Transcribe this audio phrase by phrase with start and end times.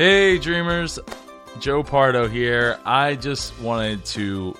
[0.00, 0.98] Hey, dreamers.
[1.58, 2.78] Joe Pardo here.
[2.86, 4.56] I just wanted to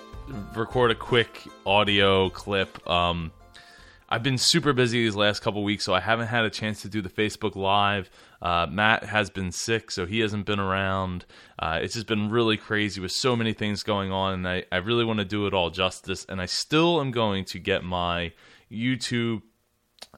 [0.54, 2.86] record a quick audio clip.
[2.86, 3.32] Um,
[4.10, 6.90] I've been super busy these last couple weeks, so I haven't had a chance to
[6.90, 8.10] do the Facebook Live.
[8.42, 11.24] Uh, Matt has been sick, so he hasn't been around.
[11.58, 14.76] Uh, it's just been really crazy with so many things going on, and I, I
[14.76, 16.26] really want to do it all justice.
[16.28, 18.34] And I still am going to get my
[18.70, 19.40] YouTube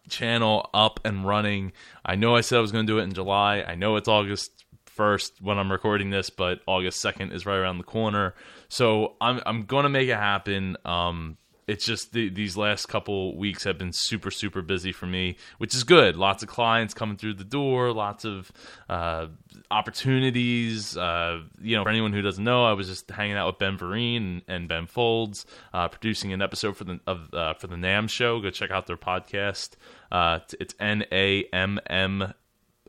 [0.08, 1.74] channel up and running.
[2.04, 3.62] I know I said I was going to do it in July.
[3.62, 4.62] I know it's August
[4.96, 8.34] 1st when I'm recording this, but August 2nd is right around the corner.
[8.68, 10.76] So I'm I'm going to make it happen.
[10.84, 11.36] Um,
[11.68, 15.74] it's just the, these last couple weeks have been super super busy for me, which
[15.74, 16.16] is good.
[16.16, 18.50] Lots of clients coming through the door, lots of
[18.88, 19.28] uh,
[19.70, 20.96] opportunities.
[20.96, 23.78] Uh, you know, for anyone who doesn't know, I was just hanging out with Ben
[23.78, 27.76] Vereen and, and Ben Folds, uh, producing an episode for the of uh, for the
[27.76, 28.40] NAMM Show.
[28.40, 29.70] Go check out their podcast.
[30.10, 32.34] Uh, it's N A M M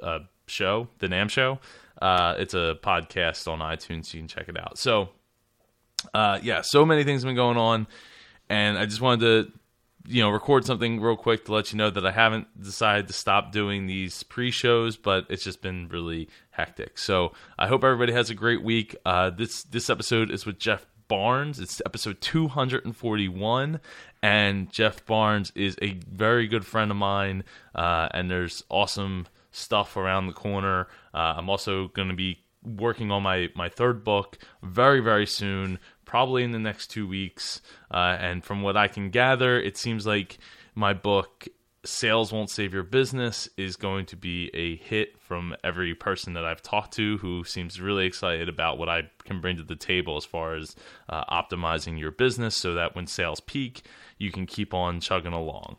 [0.01, 1.59] uh, show, the NAMM Show.
[2.03, 4.13] Uh, it's a podcast on iTunes.
[4.13, 4.77] You can check it out.
[4.77, 5.07] So,
[6.13, 7.87] uh, yeah, so many things have been going on,
[8.49, 11.89] and I just wanted to, you know, record something real quick to let you know
[11.89, 16.97] that I haven't decided to stop doing these pre-shows, but it's just been really hectic.
[16.97, 18.97] So I hope everybody has a great week.
[19.05, 21.57] Uh, this this episode is with Jeff Barnes.
[21.57, 23.79] It's episode 241,
[24.21, 29.95] and Jeff Barnes is a very good friend of mine, uh, and there's awesome stuff
[29.95, 30.87] around the corner.
[31.13, 35.79] Uh, I'm also going to be working on my my third book very very soon,
[36.05, 37.61] probably in the next two weeks.
[37.91, 40.37] Uh, and from what I can gather, it seems like
[40.75, 41.47] my book
[41.85, 46.45] sales won't save your business is going to be a hit from every person that
[46.45, 50.15] I've talked to who seems really excited about what I can bring to the table
[50.15, 50.75] as far as
[51.09, 53.83] uh, optimizing your business so that when sales peak,
[54.17, 55.77] you can keep on chugging along.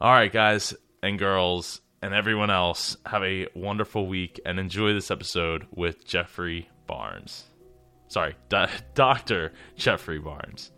[0.00, 5.10] All right, guys and girls, and everyone else, have a wonderful week and enjoy this
[5.10, 7.44] episode with Jeffrey Barnes.
[8.08, 9.52] Sorry, Do- Dr.
[9.76, 10.70] Jeffrey Barnes.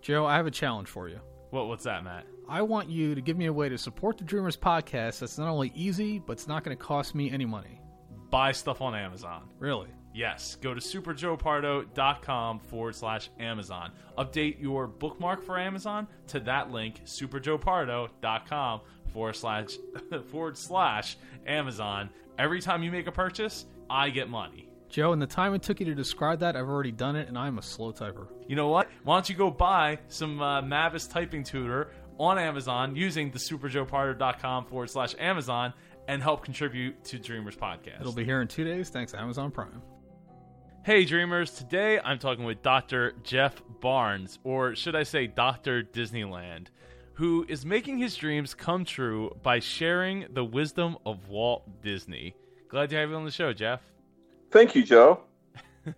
[0.00, 1.20] Joe, I have a challenge for you.
[1.50, 2.24] What, what's that, Matt?
[2.48, 5.48] I want you to give me a way to support the Dreamers podcast that's not
[5.48, 7.80] only easy, but it's not going to cost me any money.
[8.30, 9.48] Buy stuff on Amazon.
[9.58, 9.88] Really?
[10.14, 13.92] Yes, go to superjoepardo.com forward slash Amazon.
[14.16, 19.78] Update your bookmark for Amazon to that link, superjoepardo.com forward slash
[20.30, 22.10] forward slash Amazon.
[22.38, 24.68] Every time you make a purchase, I get money.
[24.88, 27.36] Joe, in the time it took you to describe that, I've already done it, and
[27.36, 28.28] I'm a slow typer.
[28.46, 28.88] You know what?
[29.04, 34.66] Why don't you go buy some uh, Mavis typing tutor on Amazon using the superjoepardo.com
[34.66, 35.74] forward slash Amazon
[36.08, 38.00] and help contribute to Dreamers Podcast.
[38.00, 39.82] It'll be here in two days, thanks to Amazon Prime.
[40.84, 41.50] Hey, Dreamers.
[41.50, 43.12] Today I'm talking with Dr.
[43.22, 45.82] Jeff Barnes, or should I say Dr.
[45.82, 46.68] Disneyland,
[47.18, 52.32] who is making his dreams come true by sharing the wisdom of Walt Disney.
[52.68, 53.80] Glad to have you on the show, Jeff.
[54.52, 55.20] Thank you, Joe.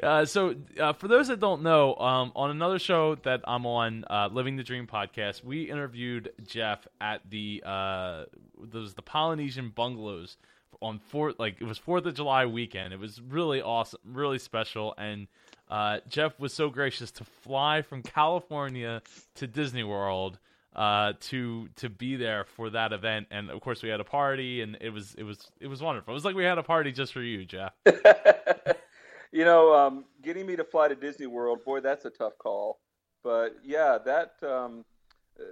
[0.00, 4.04] Uh, so, uh, for those that don't know, um, on another show that I'm on,
[4.08, 8.24] uh, Living the Dream podcast, we interviewed Jeff at the uh,
[8.60, 10.36] those the Polynesian bungalows
[10.80, 12.92] on fourth, like it was Fourth of July weekend.
[12.92, 15.26] It was really awesome, really special, and
[15.70, 19.02] uh, Jeff was so gracious to fly from California
[19.36, 20.38] to Disney World
[20.74, 23.26] uh, to to be there for that event.
[23.30, 26.12] And of course, we had a party, and it was it was it was wonderful.
[26.12, 27.72] It was like we had a party just for you, Jeff.
[29.32, 32.78] you know, um, getting me to fly to Disney World, boy, that's a tough call.
[33.22, 34.84] But yeah, that um,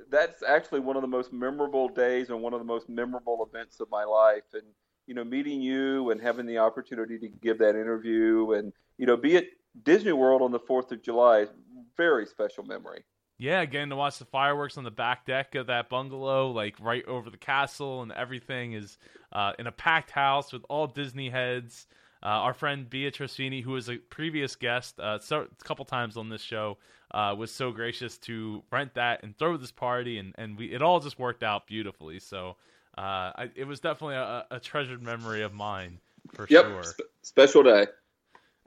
[0.08, 3.80] that's actually one of the most memorable days and one of the most memorable events
[3.80, 4.44] of my life.
[4.54, 4.62] And
[5.06, 9.16] you know, meeting you and having the opportunity to give that interview and you know,
[9.16, 9.44] be at
[9.84, 11.48] Disney World on the Fourth of July is
[11.96, 13.04] very special memory.
[13.38, 17.04] Yeah, getting to watch the fireworks on the back deck of that bungalow, like right
[17.06, 18.96] over the castle, and everything is
[19.32, 21.86] uh, in a packed house with all Disney heads.
[22.22, 26.16] Uh, our friend Beatrice Feeney, who was a previous guest uh, so, a couple times
[26.16, 26.78] on this show,
[27.10, 30.80] uh, was so gracious to rent that and throw this party, and, and we it
[30.80, 32.18] all just worked out beautifully.
[32.18, 32.56] So
[32.96, 36.00] uh, I, it was definitely a, a, treasured memory of mine
[36.34, 36.82] for yep, sure.
[36.82, 37.86] Sp- special day.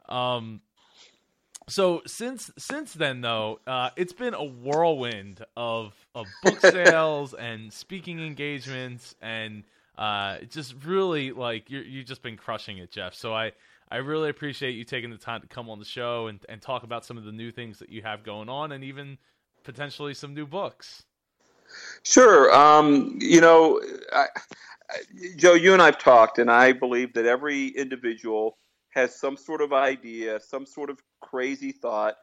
[0.08, 0.62] Um,
[1.68, 7.72] so since since then though, uh, it's been a whirlwind of of book sales and
[7.72, 9.64] speaking engagements and
[9.98, 13.14] uh, just really like you you've just been crushing it, Jeff.
[13.14, 13.52] So I
[13.92, 16.84] I really appreciate you taking the time to come on the show and and talk
[16.84, 19.18] about some of the new things that you have going on and even
[19.64, 21.04] potentially some new books.
[22.04, 22.54] Sure.
[22.54, 24.26] Um, you know, I,
[25.36, 28.58] Joe, you and I've talked, and I believe that every individual
[28.90, 32.16] has some sort of idea, some sort of crazy thought,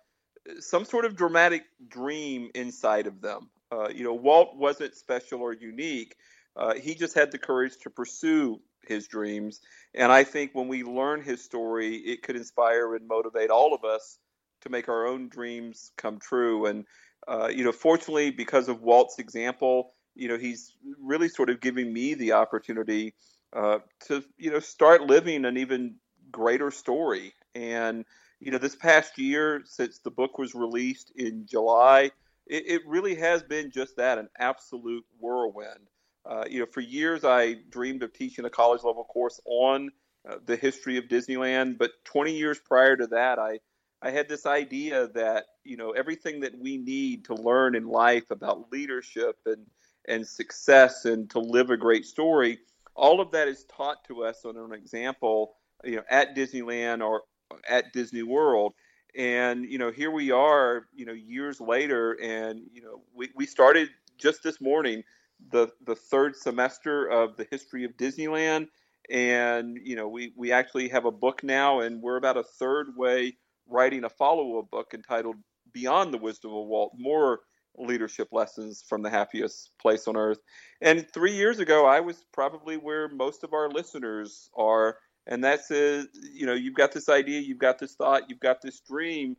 [0.61, 3.51] some sort of dramatic dream inside of them.
[3.73, 6.15] Uh, you know, Walt wasn't special or unique.
[6.57, 9.61] Uh, he just had the courage to pursue his dreams.
[9.95, 13.85] And I think when we learn his story, it could inspire and motivate all of
[13.85, 14.19] us
[14.63, 16.67] to make our own dreams come true.
[16.67, 16.85] And,
[17.29, 21.93] uh, you know, fortunately, because of Walt's example, you know, he's really sort of giving
[21.93, 23.15] me the opportunity
[23.55, 25.97] uh, to, you know, start living an even
[26.37, 27.33] greater story.
[27.55, 28.05] And,
[28.41, 32.11] you know, this past year, since the book was released in July,
[32.47, 35.89] it, it really has been just that an absolute whirlwind.
[36.27, 39.91] Uh, you know, for years I dreamed of teaching a college level course on
[40.29, 43.61] uh, the history of Disneyland, but 20 years prior to that, I
[44.03, 48.31] I had this idea that you know everything that we need to learn in life
[48.31, 49.65] about leadership and
[50.07, 52.59] and success and to live a great story,
[52.95, 57.23] all of that is taught to us on an example, you know, at Disneyland or
[57.69, 58.75] at Disney World.
[59.17, 63.47] And you know, here we are, you know, years later, and you know, we, we
[63.47, 63.89] started
[64.19, 65.03] just this morning
[65.51, 68.69] the the third semester of the history of Disneyland,
[69.11, 72.89] and you know, we we actually have a book now, and we're about a third
[72.97, 73.37] way
[73.69, 75.37] writing a follow-up book entitled
[75.73, 77.41] Beyond the Wisdom of Walt: More
[77.79, 80.39] leadership lessons from the happiest place on earth.
[80.81, 84.97] And three years ago, I was probably where most of our listeners are
[85.27, 88.61] and that's a you know you've got this idea you've got this thought you've got
[88.63, 89.37] this dream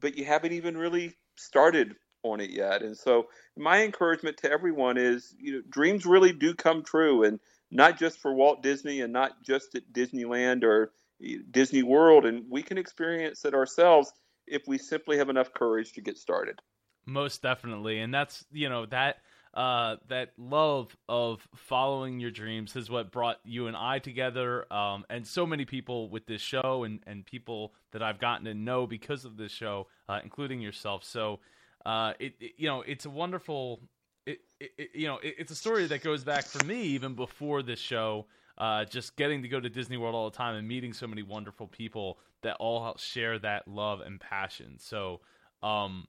[0.00, 2.82] but you haven't even really started on it yet.
[2.82, 7.40] And so my encouragement to everyone is you know dreams really do come true and
[7.70, 10.92] not just for Walt Disney and not just at Disneyland or
[11.24, 12.26] eh, Disney World.
[12.26, 14.12] And we can experience it ourselves
[14.46, 16.58] if we simply have enough courage to get started.
[17.06, 18.00] Most definitely.
[18.00, 19.16] And that's you know that
[19.54, 25.04] uh, that love of following your dreams is what brought you and I together, um,
[25.10, 28.86] and so many people with this show, and and people that I've gotten to know
[28.86, 31.02] because of this show, uh, including yourself.
[31.02, 31.40] So,
[31.84, 33.80] uh, it, it, you know it's a wonderful,
[34.24, 37.62] it, it you know it, it's a story that goes back for me even before
[37.62, 38.26] this show.
[38.56, 41.22] Uh, just getting to go to Disney World all the time and meeting so many
[41.22, 44.78] wonderful people that all share that love and passion.
[44.78, 45.20] So,
[45.62, 46.06] um,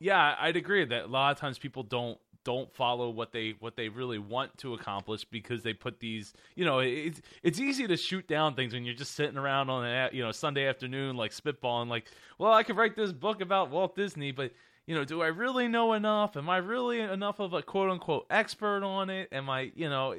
[0.00, 3.76] yeah, I'd agree that a lot of times people don't don't follow what they what
[3.76, 7.94] they really want to accomplish because they put these you know it's it's easy to
[7.94, 11.30] shoot down things when you're just sitting around on a you know Sunday afternoon like
[11.30, 12.06] spitballing like
[12.38, 14.52] well I could write this book about Walt Disney but
[14.86, 16.38] you know do I really know enough?
[16.38, 19.28] Am I really enough of a quote unquote expert on it?
[19.30, 20.14] Am I you know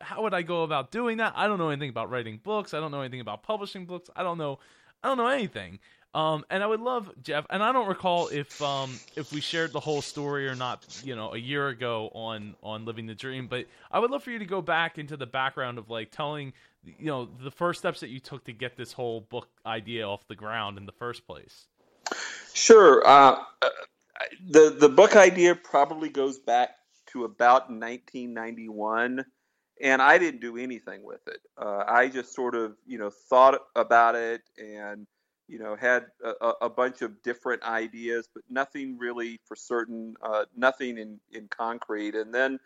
[0.00, 1.34] how would I go about doing that?
[1.36, 2.74] I don't know anything about writing books.
[2.74, 4.10] I don't know anything about publishing books.
[4.16, 4.58] I don't know
[5.04, 5.78] I don't know anything
[6.14, 9.72] um, and I would love Jeff, and I don't recall if um, if we shared
[9.72, 13.48] the whole story or not, you know, a year ago on on Living the Dream.
[13.48, 16.52] But I would love for you to go back into the background of like telling,
[16.84, 20.26] you know, the first steps that you took to get this whole book idea off
[20.28, 21.66] the ground in the first place.
[22.52, 23.04] Sure.
[23.04, 23.42] Uh,
[24.48, 26.76] the the book idea probably goes back
[27.06, 29.24] to about 1991
[29.80, 31.40] and I didn't do anything with it.
[31.58, 35.06] Uh, I just sort of, you know, thought about it and
[35.48, 40.44] you know, had a, a, bunch of different ideas, but nothing really for certain, uh,
[40.56, 42.14] nothing in, in concrete.
[42.14, 42.58] And then,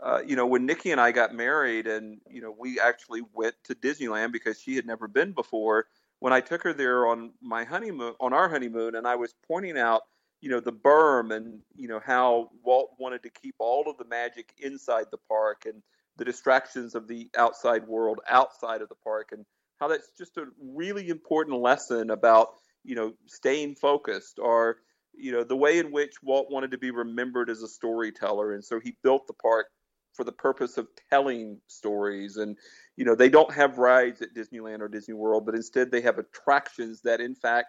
[0.00, 3.54] uh, you know, when Niki and I got married and, you know, we actually went
[3.64, 5.86] to Disneyland because she had never been before.
[6.18, 9.78] When I took her there on my honeymoon, on our honeymoon, and I was pointing
[9.78, 10.02] out,
[10.40, 14.04] you know, the berm and, you know, how Walt wanted to keep all of the
[14.04, 15.82] magic inside the park and
[16.16, 19.30] the distractions of the outside world outside of the park.
[19.30, 19.46] And,
[19.78, 22.48] how that's just a really important lesson about
[22.84, 24.78] you know staying focused or
[25.14, 28.52] you know the way in which Walt wanted to be remembered as a storyteller.
[28.52, 29.66] And so he built the park
[30.14, 32.36] for the purpose of telling stories.
[32.36, 32.56] And
[32.96, 36.18] you know they don't have rides at Disneyland or Disney World but instead they have
[36.18, 37.68] attractions that in fact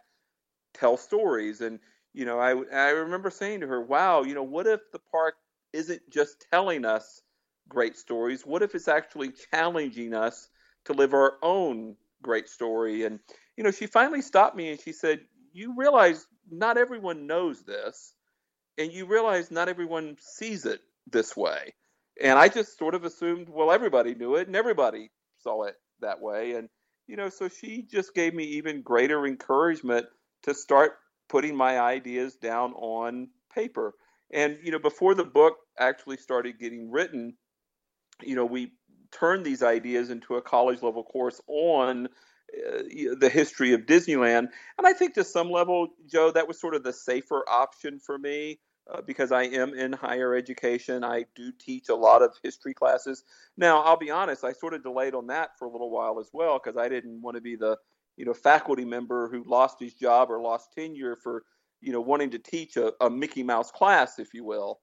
[0.74, 1.62] tell stories.
[1.62, 1.80] And
[2.14, 5.36] you know I I remember saying to her wow you know what if the park
[5.74, 7.22] isn't just telling us
[7.68, 8.46] great stories?
[8.46, 10.50] What if it's actually challenging us
[10.86, 13.04] to live our own great story.
[13.04, 13.20] And,
[13.58, 15.20] you know, she finally stopped me and she said,
[15.54, 18.14] You realize not everyone knows this,
[18.78, 20.82] and you realize not everyone sees it
[21.12, 21.74] this way.
[22.22, 26.22] And I just sort of assumed, well, everybody knew it and everybody saw it that
[26.22, 26.54] way.
[26.54, 26.70] And,
[27.08, 30.06] you know, so she just gave me even greater encouragement
[30.44, 30.94] to start
[31.30, 33.94] putting my ideas down on paper.
[34.32, 37.36] And, you know, before the book actually started getting written,
[38.22, 38.74] you know, we
[39.12, 42.82] turn these ideas into a college level course on uh,
[43.20, 44.50] the history of Disneyland.
[44.78, 48.18] And I think to some level, Joe, that was sort of the safer option for
[48.18, 48.60] me.
[48.92, 53.24] Uh, because I am in higher education, I do teach a lot of history classes.
[53.56, 56.32] Now, I'll be honest, I sort of delayed on that for a little while as
[56.34, 57.78] well because I didn't want to be the,
[58.18, 61.44] you know, faculty member who lost his job or lost tenure for,
[61.82, 64.80] you know, wanting to teach a, a Mickey Mouse class, if you will.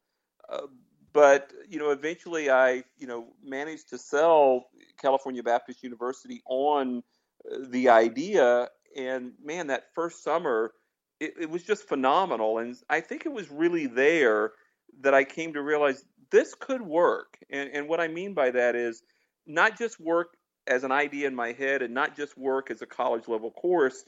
[0.48, 0.68] Uh,
[1.16, 7.02] but you know eventually i you know managed to sell California Baptist University on
[7.50, 8.68] uh, the idea.
[8.96, 10.72] And man, that first summer,
[11.20, 12.58] it, it was just phenomenal.
[12.58, 14.52] And I think it was really there
[15.00, 17.38] that I came to realize this could work.
[17.50, 19.02] And, and what I mean by that is
[19.46, 22.86] not just work as an idea in my head and not just work as a
[22.86, 24.04] college level course,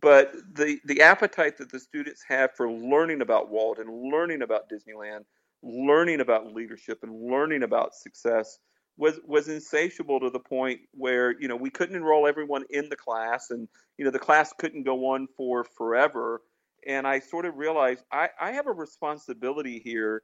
[0.00, 4.70] but the the appetite that the students have for learning about Walt and learning about
[4.70, 5.24] Disneyland,
[5.62, 8.58] learning about leadership and learning about success
[8.96, 12.96] was was insatiable to the point where you know we couldn't enroll everyone in the
[12.96, 16.42] class and you know the class couldn't go on for forever.
[16.86, 20.22] And I sort of realized I, I have a responsibility here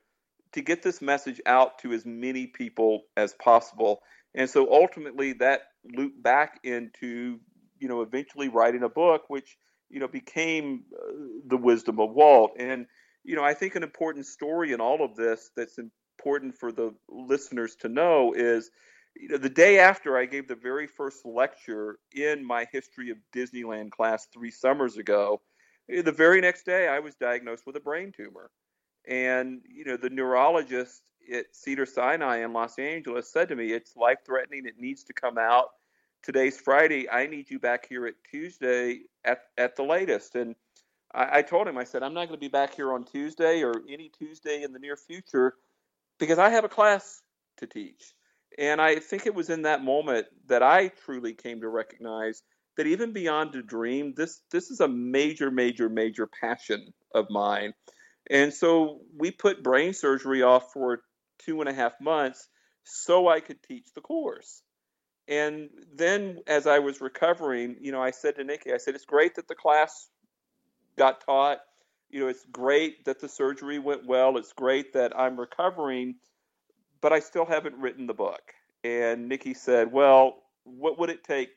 [0.52, 4.00] to get this message out to as many people as possible.
[4.34, 5.62] And so ultimately that
[5.96, 7.40] looped back into
[7.78, 9.56] you know eventually writing a book which
[9.88, 11.12] you know became uh,
[11.46, 12.52] the wisdom of Walt.
[12.58, 12.86] And
[13.26, 16.94] you know I think an important story in all of this that's important for the
[17.08, 18.70] listeners to know is
[19.14, 23.18] you know the day after I gave the very first lecture in my history of
[23.34, 25.42] Disneyland class 3 summers ago
[25.90, 28.50] eh, the very next day I was diagnosed with a brain tumor
[29.06, 31.02] and you know the neurologist
[31.32, 35.36] at Cedars-Sinai in Los Angeles said to me it's life threatening it needs to come
[35.36, 35.70] out
[36.26, 37.08] today's Friday.
[37.08, 40.34] I need you back here at Tuesday at, at the latest.
[40.34, 40.56] And
[41.16, 43.62] I, I told him, I said, I'm not going to be back here on Tuesday
[43.62, 45.54] or any Tuesday in the near future
[46.18, 47.22] because I have a class
[47.58, 48.12] to teach.
[48.58, 52.42] And I think it was in that moment that I truly came to recognize
[52.76, 57.72] that even beyond a dream, this this is a major, major, major passion of mine.
[58.30, 61.00] And so we put brain surgery off for
[61.38, 62.48] two and a half months
[62.84, 64.62] so I could teach the course.
[65.28, 69.04] And then as I was recovering, you know, I said to Niki, I said, it's
[69.04, 70.08] great that the class
[70.96, 71.58] got taught.
[72.10, 74.36] You know, it's great that the surgery went well.
[74.36, 76.16] It's great that I'm recovering,
[77.00, 78.42] but I still haven't written the book.
[78.84, 81.50] And Niki said, well, what would it take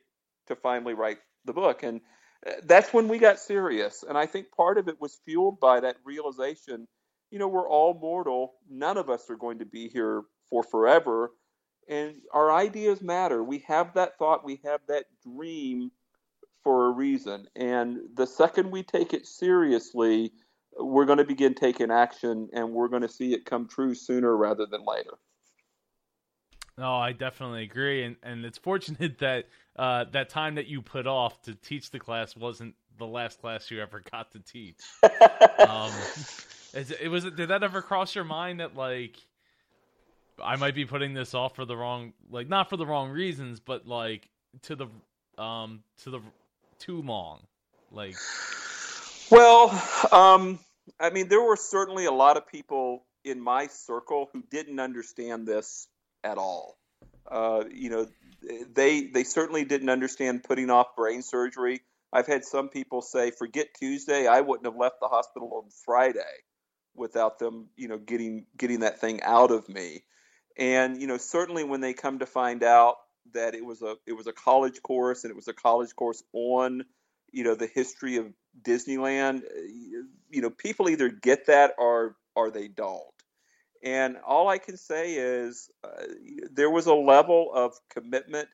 [0.48, 1.82] to finally write the book?
[1.82, 2.00] And
[2.46, 4.04] uh, that's when we got serious.
[4.06, 6.88] And I think part of it was fueled by that realization,
[7.30, 8.54] you know, we're all mortal.
[8.68, 11.30] None of us are going to be here for forever
[11.90, 13.42] and our ideas matter.
[13.42, 15.90] We have that thought, we have that dream
[16.62, 17.46] for a reason.
[17.56, 20.32] And the second we take it seriously,
[20.78, 24.36] we're going to begin taking action and we're going to see it come true sooner
[24.36, 25.18] rather than later.
[26.78, 31.06] No, I definitely agree, and and it's fortunate that uh, that time that you put
[31.06, 34.80] off to teach the class wasn't the last class you ever got to teach.
[35.68, 35.92] um,
[36.72, 37.24] it was.
[37.24, 39.16] Did that ever cross your mind that like
[40.42, 43.60] I might be putting this off for the wrong, like not for the wrong reasons,
[43.60, 44.30] but like
[44.62, 44.86] to the
[45.36, 46.20] um to the
[46.80, 47.46] too long,
[47.92, 48.16] like.
[49.30, 49.70] Well,
[50.10, 50.58] um,
[50.98, 55.46] I mean, there were certainly a lot of people in my circle who didn't understand
[55.46, 55.86] this
[56.24, 56.78] at all.
[57.30, 58.08] Uh, you know,
[58.72, 61.80] they they certainly didn't understand putting off brain surgery.
[62.12, 64.26] I've had some people say, "Forget Tuesday.
[64.26, 66.20] I wouldn't have left the hospital on Friday
[66.94, 70.02] without them, you know, getting getting that thing out of me."
[70.56, 72.96] And you know, certainly when they come to find out
[73.34, 76.22] that it was a it was a college course and it was a college course
[76.32, 76.84] on
[77.32, 78.32] you know the history of
[78.62, 79.42] Disneyland,
[80.28, 83.04] you know, people either get that or or they don't.
[83.82, 86.06] And all I can say is uh,
[86.52, 88.48] there was a level of commitment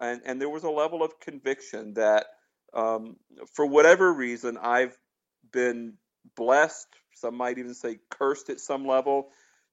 [0.00, 2.26] and, and there was a level of conviction that
[2.72, 3.16] um,
[3.54, 4.96] for whatever reason I've
[5.52, 5.94] been
[6.36, 6.86] blessed.
[7.14, 9.30] Some might even say cursed at some level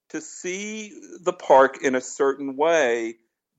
[0.09, 3.15] to see the park in a certain way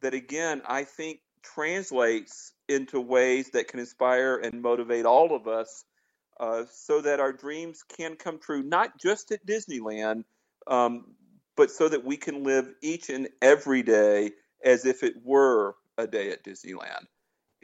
[0.06, 5.84] that again I think translates into ways that can inspire and motivate all of us
[6.38, 10.22] uh, so that our dreams can come true, not just at Disneyland,
[10.68, 11.16] um,
[11.56, 14.30] but so that we can live each and every day
[14.64, 17.06] as if it were a day at Disneyland.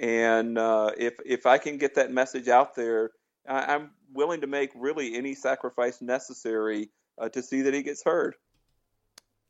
[0.01, 3.11] And uh, if if I can get that message out there,
[3.49, 8.03] I, am willing to make really any sacrifice necessary uh, to see that it gets
[8.03, 8.35] heard.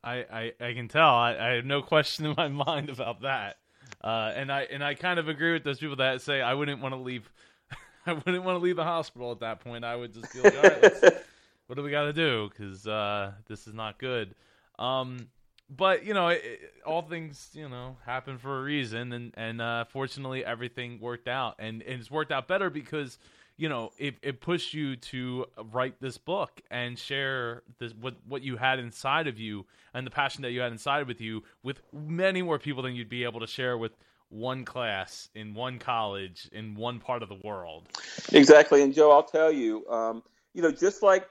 [0.03, 1.09] I, I, I can tell.
[1.09, 3.57] I, I have no question in my mind about that.
[4.01, 6.81] Uh, and I and I kind of agree with those people that say I wouldn't
[6.81, 7.31] want to leave.
[8.05, 9.85] I wouldn't want to leave the hospital at that point.
[9.85, 10.93] I would just be like, all right,
[11.67, 12.49] what do we got to do?
[12.49, 14.35] Because uh, this is not good.
[14.77, 15.29] Um,
[15.69, 19.61] but you know, it, it, all things you know happen for a reason, and and
[19.61, 23.17] uh, fortunately, everything worked out, and, and it's worked out better because
[23.57, 28.41] you know it, it pushed you to write this book and share this what what
[28.41, 31.81] you had inside of you and the passion that you had inside with you with
[31.91, 33.91] many more people than you'd be able to share with
[34.29, 37.87] one class in one college in one part of the world.
[38.31, 38.81] Exactly.
[38.81, 41.27] And joe i'll tell you um, you know just like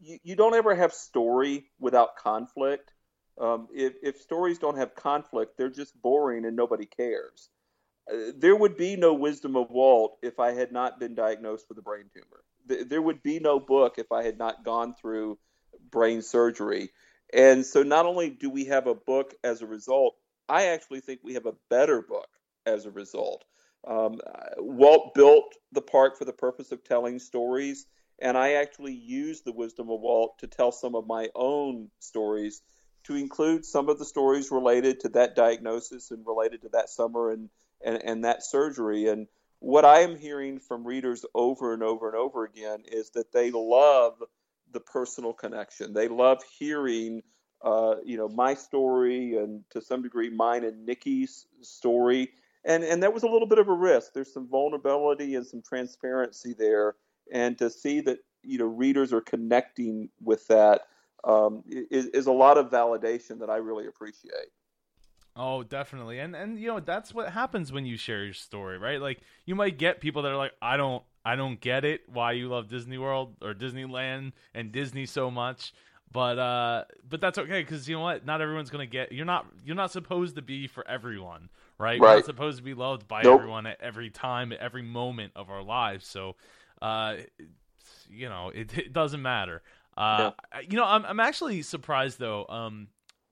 [0.00, 2.92] you, you don't ever have story without conflict.
[3.40, 7.50] Um, if, if stories don't have conflict, they're just boring and nobody cares.
[8.36, 11.82] There would be no wisdom of Walt if I had not been diagnosed with a
[11.82, 12.84] brain tumor.
[12.86, 15.38] There would be no book if I had not gone through
[15.90, 16.90] brain surgery.
[17.32, 20.16] And so not only do we have a book as a result,
[20.48, 22.28] I actually think we have a better book
[22.64, 23.44] as a result.
[23.86, 24.20] Um,
[24.58, 27.86] Walt built the park for the purpose of telling stories,
[28.18, 32.62] and I actually used the wisdom of Walt to tell some of my own stories,
[33.04, 37.30] to include some of the stories related to that diagnosis and related to that summer
[37.30, 37.48] and,
[37.84, 39.08] and, and that surgery.
[39.08, 39.26] And
[39.60, 43.50] what I am hearing from readers over and over and over again is that they
[43.50, 44.22] love
[44.72, 45.94] the personal connection.
[45.94, 47.22] They love hearing,
[47.62, 52.30] uh, you know, my story and to some degree mine and Niki's story.
[52.64, 54.12] And and that was a little bit of a risk.
[54.12, 56.96] There's some vulnerability and some transparency there,
[57.32, 60.82] and to see that you know readers are connecting with that
[61.24, 64.50] um, is, is a lot of validation that I really appreciate.
[65.38, 66.18] Oh, definitely.
[66.18, 69.00] And and you know, that's what happens when you share your story, right?
[69.00, 72.32] Like you might get people that are like, I don't I don't get it why
[72.32, 75.72] you love Disney World or Disneyland and Disney so much.
[76.10, 78.26] But uh but that's okay cuz you know what?
[78.26, 82.00] Not everyone's going to get you're not you're not supposed to be for everyone, right?
[82.00, 82.02] Right.
[82.02, 83.36] You're not supposed to be loved by Nope.
[83.36, 86.06] everyone at every time, at every moment of our lives.
[86.06, 86.34] So
[86.82, 87.16] uh
[88.10, 89.62] you know, it, it doesn't matter.
[89.96, 92.88] Uh I- you know, I'm I'm actually surprised though um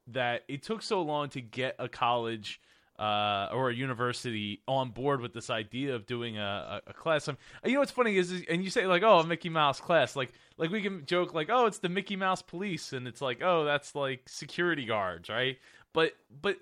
[0.08, 2.60] that it took so long to get a college
[2.98, 7.28] uh, or a university on board with this idea of doing a, a, a class.
[7.28, 9.80] Um, you know what's funny is, is, and you say like, oh, a Mickey Mouse
[9.80, 13.20] class, like like we can joke like, oh, it's the Mickey Mouse police, and it's
[13.20, 15.58] like, oh, that's like security guards, right?
[15.92, 16.56] But but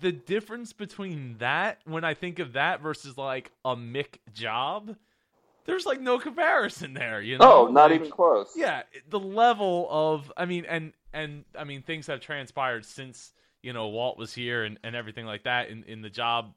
[0.00, 4.94] the difference between that when I think of that versus like a Mick job,
[5.64, 7.20] there's like no comparison there.
[7.20, 8.52] You know, Oh, not Like, even close.
[8.56, 13.72] yeah the level of i mean and and i mean things have transpired since you
[13.72, 16.54] know walt was here and, and everything like that in, in the job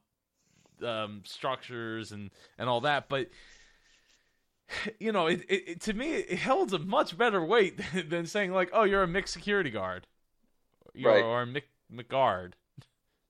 [0.84, 3.30] um, structures and and all that but
[5.00, 8.52] you know it, it, it to me it holds a much better weight than saying
[8.52, 10.08] like oh you're a mixed security guard
[10.94, 11.24] You're- Right.
[11.24, 11.64] or a Mc,
[11.94, 12.54] mcguard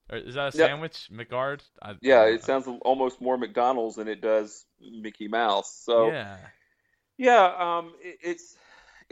[0.10, 0.68] or is that a Yep.
[0.68, 5.74] sandwich mcguard I, Yeah, it sounds almost more McDonald's than it does Mickey Mouse.
[5.84, 6.38] So yeah
[7.18, 8.56] Yeah, um, it, it's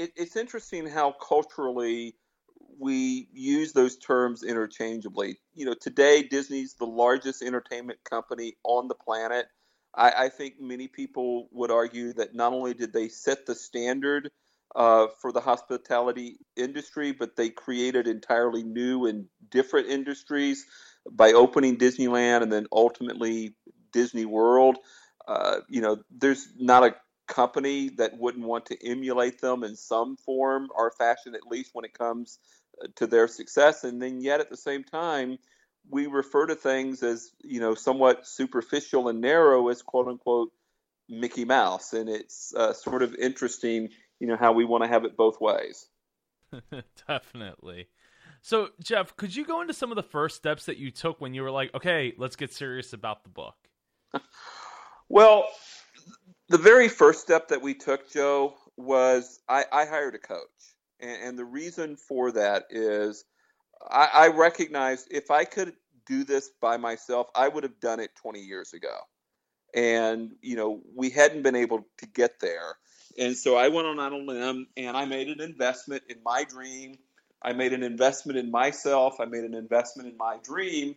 [0.02, 2.16] it, it's interesting how culturally
[2.80, 5.38] we use those terms interchangeably.
[5.54, 9.46] You know, today Disney's the largest entertainment company on the planet.
[9.96, 14.32] I, I think many people would argue that not only did they set the standard
[14.76, 20.66] uh, for the hospitality industry, but they created entirely new and different industries
[21.12, 23.54] by opening Disneyland and then ultimately
[23.92, 24.78] Disney World.
[25.28, 26.96] Uh, you know, there's not a
[27.32, 31.86] company that wouldn't want to emulate them in some form or fashion, at least when
[31.86, 32.38] it comes
[32.82, 33.84] uh, to their success.
[33.84, 35.40] And then, yet at the same time,
[35.90, 40.52] we refer to things as you know somewhat superficial and narrow as quote unquote
[41.10, 43.90] Mickey Mouse, and it's uh, sort of interesting,
[44.20, 45.88] you know, how we want to have it both ways.
[47.08, 47.88] Definitely.
[48.44, 51.34] So, Jeff, could you go into some of the first steps that you took when
[51.34, 53.56] you were like, okay, let's get serious about the book?
[55.12, 55.46] Well,
[56.52, 60.40] the very first step that we took, Joe, was I, I hired a coach.
[61.00, 63.24] And, and the reason for that is
[63.90, 65.74] I, I recognized if I could
[66.06, 68.96] do this by myself, I would have done it 20 years ago.
[69.74, 72.76] And, you know, we hadn't been able to get there.
[73.18, 76.98] And so I went on a limb and I made an investment in my dream.
[77.42, 79.22] I made an investment in myself.
[79.22, 80.96] I made an investment in my dream.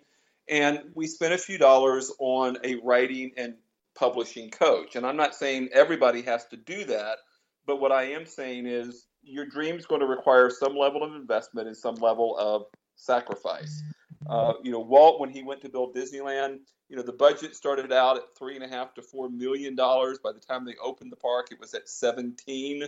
[0.49, 3.55] And we spent a few dollars on a writing and
[3.95, 4.97] publishing coach.
[4.97, 7.19] And I'm not saying everybody has to do that,
[7.67, 11.69] but what I am saying is your dream's going to require some level of investment
[11.69, 12.65] and some level of
[12.97, 13.83] sacrifice.
[14.29, 17.93] Uh, you know, Walt, when he went to build Disneyland, you know, the budget started
[17.93, 20.19] out at three and a half to four million dollars.
[20.19, 22.85] By the time they opened the park, it was at seventeen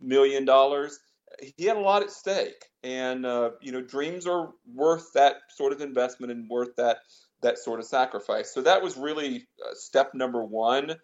[0.00, 1.00] million dollars.
[1.56, 5.72] He had a lot at stake, and uh, you know, dreams are worth that sort
[5.72, 6.98] of investment and worth that
[7.42, 8.52] that sort of sacrifice.
[8.52, 10.96] So that was really uh, step number one.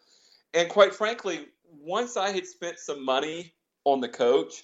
[0.55, 4.63] And quite frankly, once I had spent some money on the coach,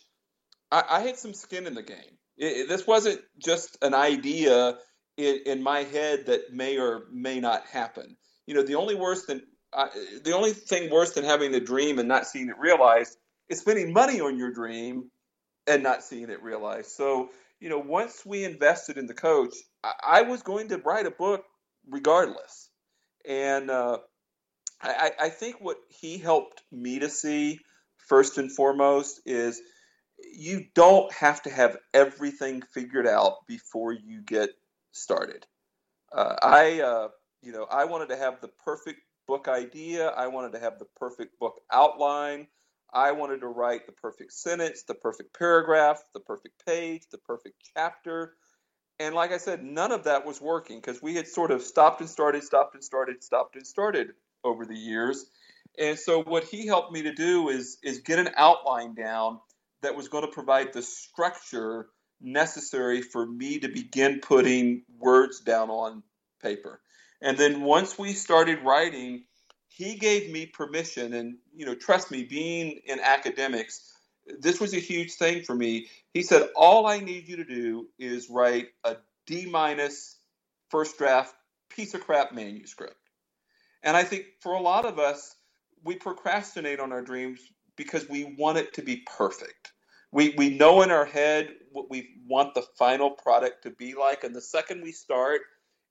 [0.71, 2.19] I, I had some skin in the game.
[2.37, 4.79] It, this wasn't just an idea
[5.17, 8.17] in, in my head that may or may not happen.
[8.47, 9.89] You know, the only worse than uh,
[10.25, 13.17] the only thing worse than having a dream and not seeing it realized
[13.49, 15.11] is spending money on your dream
[15.67, 16.91] and not seeing it realized.
[16.91, 17.31] So,
[17.61, 21.11] you know, once we invested in the coach, I, I was going to write a
[21.11, 21.45] book
[21.88, 22.71] regardless.
[23.27, 23.99] And uh,
[24.81, 27.61] I, I think what he helped me to see
[27.97, 29.61] first and foremost is
[30.35, 34.51] you don't have to have everything figured out before you get
[34.92, 35.47] started.
[36.12, 37.09] Uh, I, uh,
[37.42, 40.09] you know, I wanted to have the perfect book idea.
[40.09, 42.49] I wanted to have the perfect book outline.
[42.92, 47.55] I wanted to write the perfect sentence, the perfect paragraph, the perfect page, the perfect
[47.75, 48.35] chapter.
[49.03, 52.01] And like I said, none of that was working because we had sort of stopped
[52.01, 54.11] and started, stopped and started, stopped and started
[54.45, 55.27] over the years.
[55.77, 59.41] And so what he helped me to do is is get an outline down
[59.83, 61.88] that was going to provide the structure
[62.21, 66.05] necessary for me to begin putting words down on
[66.41, 66.81] paper.
[67.21, 69.25] And then once we started writing,
[69.67, 73.91] he gave me permission and you know trust me being in academics
[74.39, 75.89] this was a huge thing for me.
[76.15, 80.17] He said all i need you to do is write a d minus
[80.71, 81.35] first draft
[81.71, 82.97] piece of crap manuscript.
[83.83, 85.35] And i think for a lot of us
[85.85, 87.41] we procrastinate on our dreams
[87.77, 89.73] because we want it to be perfect.
[90.13, 94.25] We we know in our head what we want the final product to be like
[94.25, 95.41] and the second we start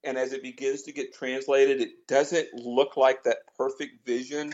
[0.03, 4.53] and as it begins to get translated, it doesn't look like that perfect vision,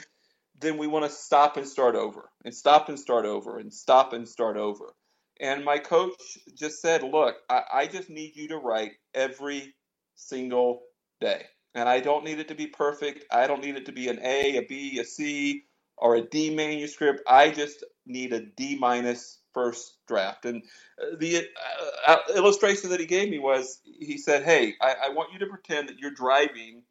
[0.60, 4.13] then we want to stop and start over and stop and start over and stop
[4.13, 4.93] and start over.
[5.39, 9.76] And my coach just said, Look, I, I just need you to write every
[10.15, 10.82] single
[11.22, 11.46] day.
[11.76, 13.26] And I don't need it to be perfect.
[13.32, 15.65] I don't need it to be an A, a B, a C,
[15.96, 17.22] or a D manuscript.
[17.28, 20.46] I just need a D minus first draft.
[20.46, 20.63] And
[21.00, 25.10] uh, the uh, uh, illustration that he gave me was he said, Hey, I, I
[25.10, 26.82] want you to pretend that you're driving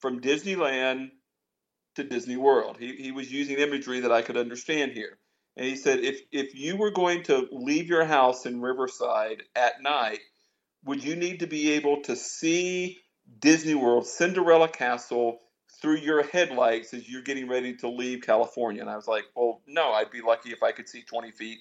[0.00, 1.10] from Disneyland
[1.96, 2.76] to Disney World.
[2.78, 5.18] He, he was using imagery that I could understand here.
[5.56, 9.82] And he said, if, if you were going to leave your house in Riverside at
[9.82, 10.20] night,
[10.84, 12.98] would you need to be able to see
[13.38, 15.38] Disney World, Cinderella Castle,
[15.80, 18.80] through your headlights as you're getting ready to leave California?
[18.80, 21.58] And I was like, well, no, I'd be lucky if I could see 20 feet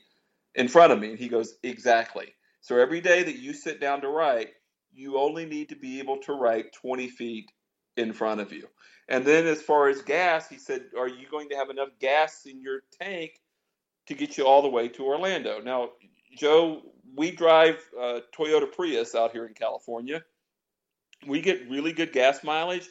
[0.55, 1.11] in front of me.
[1.11, 2.33] And he goes, Exactly.
[2.61, 4.49] So every day that you sit down to write,
[4.93, 7.51] you only need to be able to write 20 feet
[7.97, 8.67] in front of you.
[9.07, 12.45] And then as far as gas, he said, Are you going to have enough gas
[12.45, 13.31] in your tank
[14.07, 15.59] to get you all the way to Orlando?
[15.59, 15.89] Now,
[16.35, 16.81] Joe,
[17.15, 20.23] we drive uh, Toyota Prius out here in California.
[21.27, 22.87] We get really good gas mileage.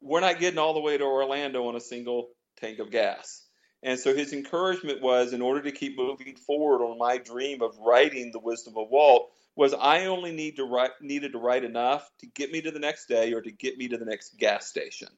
[0.00, 2.28] We're not getting all the way to Orlando on a single
[2.60, 3.46] tank of gas.
[3.82, 7.76] And so his encouragement was in order to keep moving forward on my dream of
[7.78, 12.10] writing the wisdom of Walt was I only need to write needed to write enough
[12.20, 14.66] to get me to the next day or to get me to the next gas
[14.66, 15.08] station.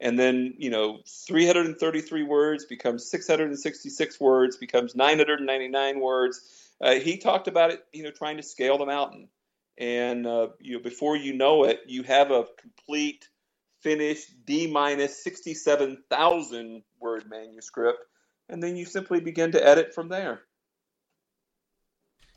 [0.00, 6.40] And then, you know, 333 words becomes 666 words, becomes 999 words.
[6.80, 9.28] Uh, he talked about it, you know, trying to scale the mountain.
[9.78, 13.28] And, uh, you know, before you know it, you have a complete
[13.80, 18.04] finished D minus 67,000 word manuscript,
[18.48, 20.42] and then you simply begin to edit from there.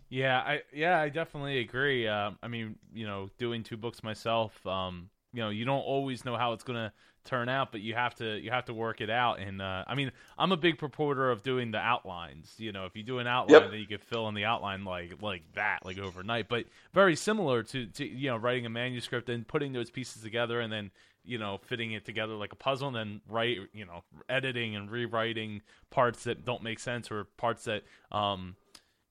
[0.09, 2.07] Yeah, I yeah, I definitely agree.
[2.07, 6.23] Uh, I mean, you know, doing two books myself, um, you know, you don't always
[6.23, 6.93] know how it's gonna
[7.25, 9.39] turn out, but you have to you have to work it out.
[9.39, 12.55] And uh, I mean, I'm a big proponent of doing the outlines.
[12.57, 13.71] You know, if you do an outline, yep.
[13.71, 16.47] then you can fill in the outline like like that, like overnight.
[16.47, 20.61] But very similar to, to you know writing a manuscript and putting those pieces together,
[20.61, 20.91] and then
[21.27, 24.89] you know fitting it together like a puzzle and then write you know editing and
[24.89, 28.55] rewriting parts that don't make sense or parts that um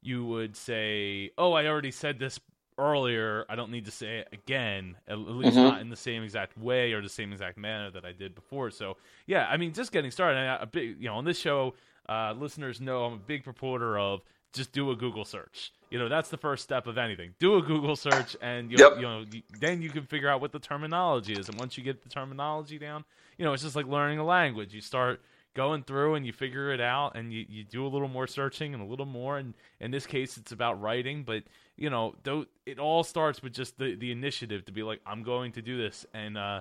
[0.07, 2.39] you would say oh i already said this
[2.79, 3.47] earlier.
[3.49, 5.67] I don't need to say it again at least mm-hmm.
[5.67, 8.71] not in the same exact way or the same exact manner that i did before.
[8.71, 10.39] So yeah i mean just getting started.
[10.39, 11.75] I, a big you know on this show
[12.09, 14.21] uh, listeners know i'm a big proponent of
[14.53, 15.73] just do a google search.
[15.91, 17.35] You know that's the first step of anything.
[17.39, 18.97] Do a google search and you, yep.
[18.97, 19.25] you know
[19.61, 21.49] then you can figure out what the terminology is.
[21.49, 23.05] And once you get the terminology down
[23.39, 24.75] you know it's just like learning a language.
[24.75, 25.21] You start
[25.57, 28.75] going through and you figure it out and you, you do a little more searching
[28.75, 29.39] and a little more.
[29.39, 31.43] And in this case it's about writing but
[31.77, 35.23] you know though it all starts with just the, the initiative to be like i'm
[35.23, 36.07] going to do this.
[36.15, 36.61] And uh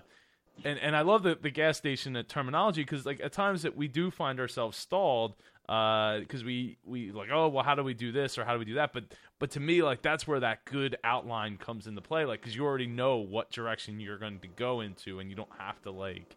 [0.63, 3.87] and and i love the, the gas station terminology because like at times that we
[3.87, 8.11] do find ourselves stalled because uh, we we like oh well how do we do
[8.11, 8.93] this or how do we do that?
[8.93, 9.05] But
[9.39, 12.63] but to me like that's where that good outline comes into play like because you
[12.63, 16.35] already know what direction you're going to go into and you don't have to like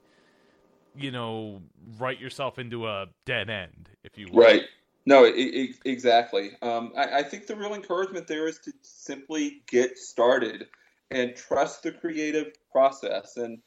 [0.97, 1.63] you know
[1.99, 4.41] write yourself into a dead end if you will.
[4.41, 4.63] right
[5.07, 9.63] no it, it, exactly um, I, I think the real encouragement there is to simply
[9.67, 10.69] get started
[11.11, 13.59] and trust the creative process and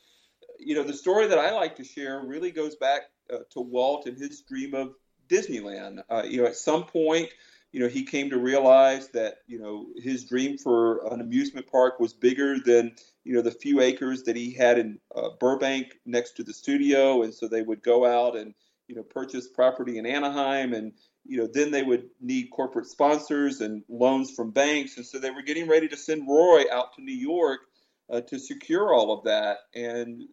[0.60, 3.04] you know the story that i like to share really goes back
[3.34, 4.94] uh, to walt and his dream of
[5.32, 6.04] Disneyland.
[6.10, 7.30] Uh, you know, at some point,
[7.72, 12.00] you know, he came to realize that you know his dream for an amusement park
[12.00, 16.38] was bigger than you know the few acres that he had in uh, Burbank next
[16.38, 18.54] to the studio, and so they would go out and
[18.88, 20.94] you know purchase property in Anaheim and
[21.26, 24.98] you know, then they would need corporate sponsors and loans from banks.
[24.98, 27.62] And so they were getting ready to send Roy out to New York
[28.10, 29.60] uh, to secure all of that.
[29.76, 30.24] And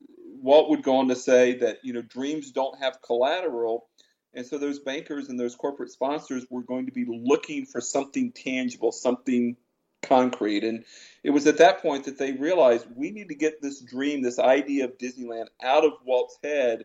[0.40, 3.88] Walt would go on to say that, you know, dreams don't have collateral.
[4.34, 8.32] And so those bankers and those corporate sponsors were going to be looking for something
[8.32, 9.56] tangible, something
[10.02, 10.64] concrete.
[10.64, 10.84] And
[11.22, 14.38] it was at that point that they realized we need to get this dream, this
[14.38, 16.84] idea of Disneyland out of Walt's head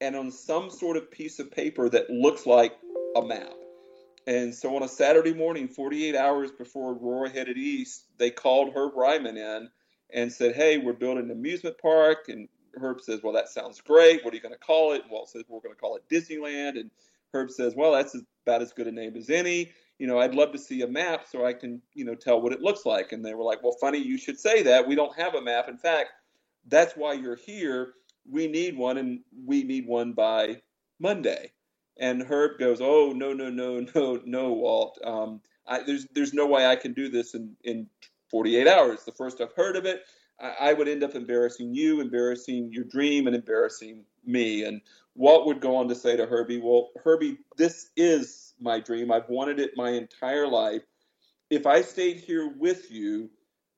[0.00, 2.72] and on some sort of piece of paper that looks like
[3.16, 3.52] a map.
[4.26, 8.96] And so on a Saturday morning, 48 hours before Roy headed east, they called Herb
[8.96, 9.70] Ryman in
[10.12, 12.28] and said, Hey, we're building an amusement park.
[12.28, 14.24] And Herb says, Well, that sounds great.
[14.24, 15.02] What are you going to call it?
[15.02, 16.78] And Walt says, We're going to call it Disneyland.
[16.78, 16.90] And
[17.32, 19.72] Herb says, Well, that's about as good a name as any.
[19.98, 22.52] You know, I'd love to see a map so I can, you know, tell what
[22.52, 23.12] it looks like.
[23.12, 24.86] And they were like, Well, funny you should say that.
[24.86, 25.68] We don't have a map.
[25.68, 26.10] In fact,
[26.68, 27.92] that's why you're here.
[28.28, 30.60] We need one, and we need one by
[30.98, 31.52] Monday.
[31.98, 34.98] And Herb goes, "Oh no, no, no, no, no, Walt.
[35.04, 37.88] Um, I, there's there's no way I can do this in in
[38.30, 39.04] 48 hours.
[39.04, 40.02] The first I've heard of it,
[40.38, 44.80] I, would end up embarrassing you, embarrassing your dream, and embarrassing me." And
[45.14, 49.10] Walt would go on to say to Herbie, "Well, Herbie, this is my dream.
[49.10, 50.82] I've wanted it my entire life.
[51.50, 53.30] If I stayed here with you,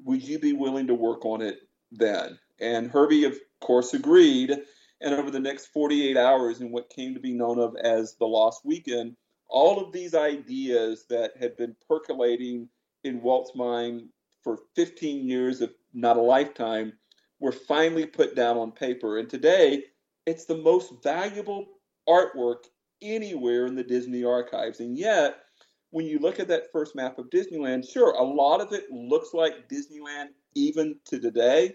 [0.05, 1.61] would you be willing to work on it
[1.93, 4.65] then?" And Herbie, of course, agreed
[5.01, 8.27] and over the next 48 hours in what came to be known of as the
[8.27, 9.17] Lost Weekend,
[9.49, 12.69] all of these ideas that had been percolating
[13.05, 14.09] in Walt's mind
[14.43, 16.93] for 15 years, if not a lifetime,
[17.41, 19.19] were finally put down on paper.
[19.19, 19.85] And today,
[20.27, 21.67] it's the most valuable
[22.09, 22.65] artwork
[23.01, 24.81] anywhere in the Disney archives.
[24.81, 25.37] And yet,
[25.91, 29.33] when you look at that first map of Disneyland, sure, a lot of it looks
[29.33, 31.75] like Disneyland even to today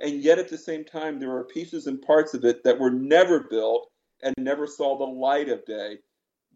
[0.00, 2.90] and yet at the same time there are pieces and parts of it that were
[2.90, 3.90] never built
[4.22, 5.98] and never saw the light of day.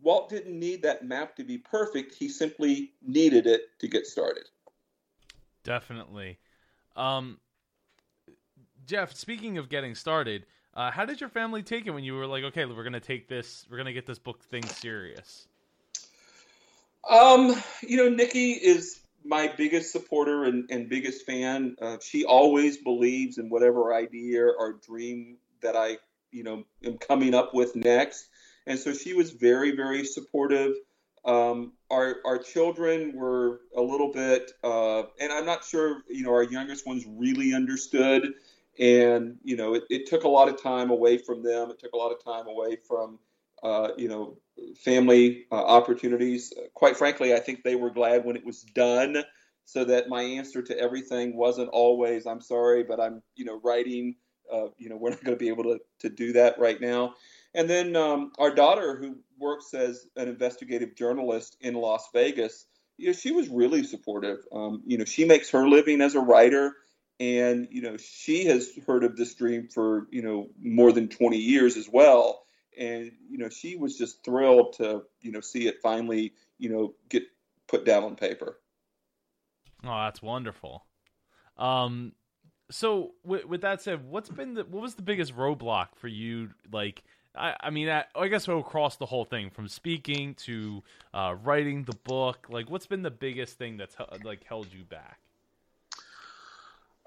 [0.01, 4.45] Walt didn't need that map to be perfect, he simply needed it to get started.
[5.65, 6.39] Definitely.
[6.99, 7.39] Um,
[8.87, 12.27] Jeff, speaking of getting started, uh, how did your family take it when you were
[12.27, 15.47] like, okay, we're to take this, we're to get this book thing serious?
[17.09, 21.77] Um, you know, Niki is my biggest supporter and, and biggest fan.
[21.81, 25.99] Uh, she always believes in whatever idea or dream that I,
[26.33, 28.29] you know, am coming up with next.
[28.67, 30.75] And so she was very, very supportive.
[31.29, 36.33] Um, our our children were a little bit, uh, and I'm not sure, you know,
[36.33, 38.35] our youngest ones really understood.
[38.81, 41.71] And you know, it, it took a lot of time away from them.
[41.71, 43.19] It took a lot of time away from
[43.63, 44.39] uh, you know,
[44.77, 46.53] family uh, opportunities.
[46.75, 49.25] Quite frankly, I think they were glad when it was done,
[49.65, 54.17] so that my answer to everything wasn't always "I'm sorry, but I'm you know writing."
[54.53, 57.15] Uh, you know, we're not going to be able to to do that right now.
[57.55, 63.09] And then um, our daughter, who works as an investigative journalist in Las Vegas, you
[63.09, 64.39] know, she was really supportive.
[64.53, 66.75] Um, you know, she makes her living as a writer
[67.21, 71.37] and you know she has heard of this dream for you know more than 20
[71.37, 72.45] years as well
[72.79, 76.95] and you know she was just thrilled to you know see it finally you know
[77.09, 77.25] get
[77.69, 78.59] put down on paper.
[79.85, 80.85] Oh, that's wonderful.
[81.57, 82.13] Um,
[82.71, 86.51] so with, with that said, what's been the what was the biggest roadblock for you?
[86.73, 87.05] Like,
[87.39, 90.83] I, I mean, I, I guess across the whole thing, from speaking to
[91.15, 92.47] uh, writing the book.
[92.51, 95.21] Like, what's been the biggest thing that's like held you back?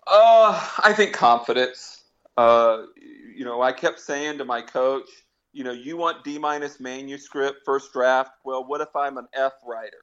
[0.08, 2.04] Uh, I think confidence.
[2.38, 2.84] Uh,
[3.36, 5.10] you know, I kept saying to my coach,
[5.54, 8.32] you know, you want D minus manuscript, first draft.
[8.46, 9.98] Well, what if I'm an F writer?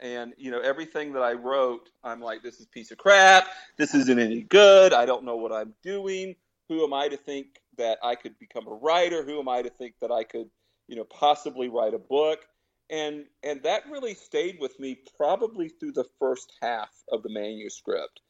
[0.00, 3.46] And you know, everything that I wrote, I'm like, this is piece of crap.
[3.76, 4.94] This isn't any good.
[4.94, 6.34] I don't know what I'm doing.
[6.68, 9.24] Who am I to think that I could become a writer?
[9.24, 10.50] Who am I to think that I could,
[10.88, 12.40] you know, possibly write a book?
[12.90, 18.20] And and that really stayed with me probably through the first half of the manuscript.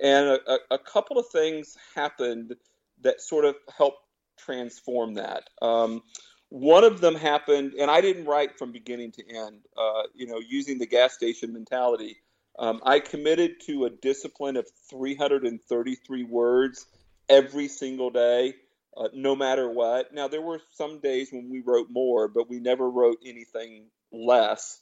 [0.00, 2.54] And a, a, a couple of things happened
[3.02, 4.02] that sort of helped
[4.38, 5.44] transform that.
[5.62, 6.02] Um,
[6.50, 9.60] one of them happened, and I didn't write from beginning to end.
[9.76, 12.16] Uh, you know, using the gas station mentality,
[12.58, 16.86] um, I committed to a discipline of 333 words
[17.28, 18.54] every single day,
[18.98, 20.12] uh, no matter what.
[20.12, 24.80] Now, there were some days when we wrote more, but we never wrote anything less.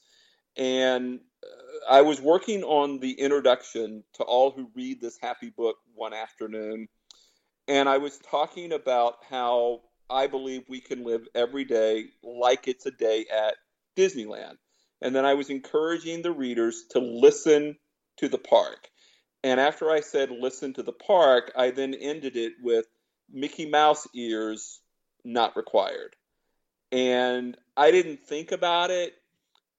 [0.57, 5.77] And uh, I was working on the introduction to all who read this happy book
[5.95, 6.89] one afternoon
[7.69, 12.87] and I was talking about how I believe we can live every day like it's
[12.87, 13.57] a day at
[13.97, 14.57] Disneyland.
[15.03, 17.77] And then I was encouraging the readers to listen
[18.19, 18.89] to the park.
[19.43, 22.87] And after I said listen to the park, I then ended it with
[23.33, 24.81] Mickey Mouse ears
[25.25, 26.15] not required.
[26.93, 29.15] And I didn't think about it,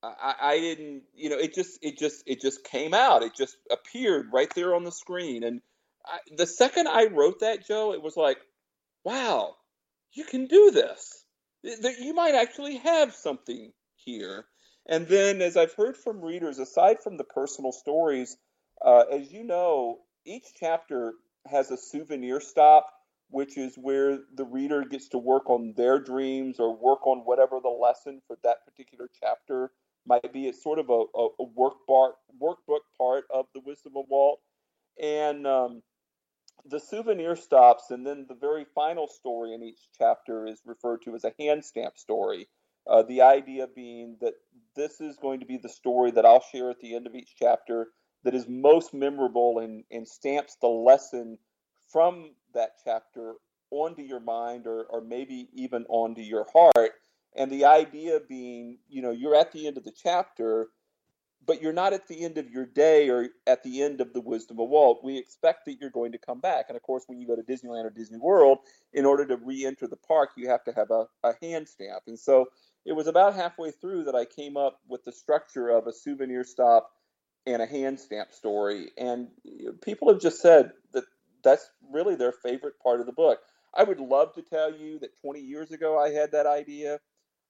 [0.04, 3.24] I, I didn't, you know, it just, it just, it just came out.
[3.24, 5.44] It just appeared right there on the screen.
[5.44, 5.62] And
[6.06, 8.38] I, the second I wrote that, Joe, it was like,
[9.04, 9.56] wow,
[10.14, 11.24] you can do this.
[11.64, 14.46] You might actually have something here.
[14.88, 18.38] And then, as I've heard from readers, aside from the personal stories,
[18.86, 21.14] uh, as you know, each chapter
[21.46, 22.88] has a souvenir stop,
[23.30, 27.60] which is where the reader gets to work on their dreams or work on whatever
[27.62, 29.72] the lesson for that particular chapter
[30.06, 30.48] might be.
[30.48, 34.40] It's sort of a, a, a workbook, workbook part of the Wisdom of Walt.
[35.02, 35.82] And um,
[36.66, 41.16] the souvenir stops, and then the very final story in each chapter is referred to
[41.16, 42.48] as a hand stamp story.
[42.90, 44.34] Uh, the idea being that
[44.76, 47.36] this is going to be the story that I'll share at the end of each
[47.38, 47.88] chapter
[48.24, 51.38] that is most memorable and, and stamps the lesson
[51.92, 53.36] from that chapter
[53.72, 56.91] onto your mind or, or maybe even onto your heart.
[57.36, 60.67] And the idea being, you know, you're at the end of the chapter,
[61.46, 64.22] but you're not at the end of your day or at the end of the
[64.22, 65.02] wisdom of Walt.
[65.04, 66.65] We expect that you're going to come back.
[66.67, 68.60] And of course, when you go to Disneyland or Disney World,
[68.93, 72.04] in order to re enter the park, you have to have a, a hand stamp.
[72.08, 72.48] And so
[72.86, 76.43] it was about halfway through that I came up with the structure of a souvenir
[76.43, 76.89] stop
[77.46, 78.91] and a hand stamp story.
[78.98, 79.28] And
[79.82, 81.04] people have just said that
[81.48, 83.40] that's really their favorite part of the book.
[83.74, 87.00] I would love to tell you that 20 years ago I had that idea.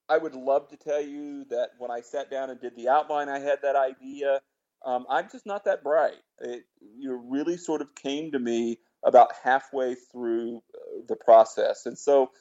[0.09, 3.29] I would love to tell you that when I sat down and did the outline,
[3.29, 4.41] I had that idea.
[4.85, 6.15] Um, I'm just not that bright.
[6.39, 6.63] It
[6.97, 11.85] you know, really sort of came to me about halfway through uh, the process.
[11.85, 12.31] And so,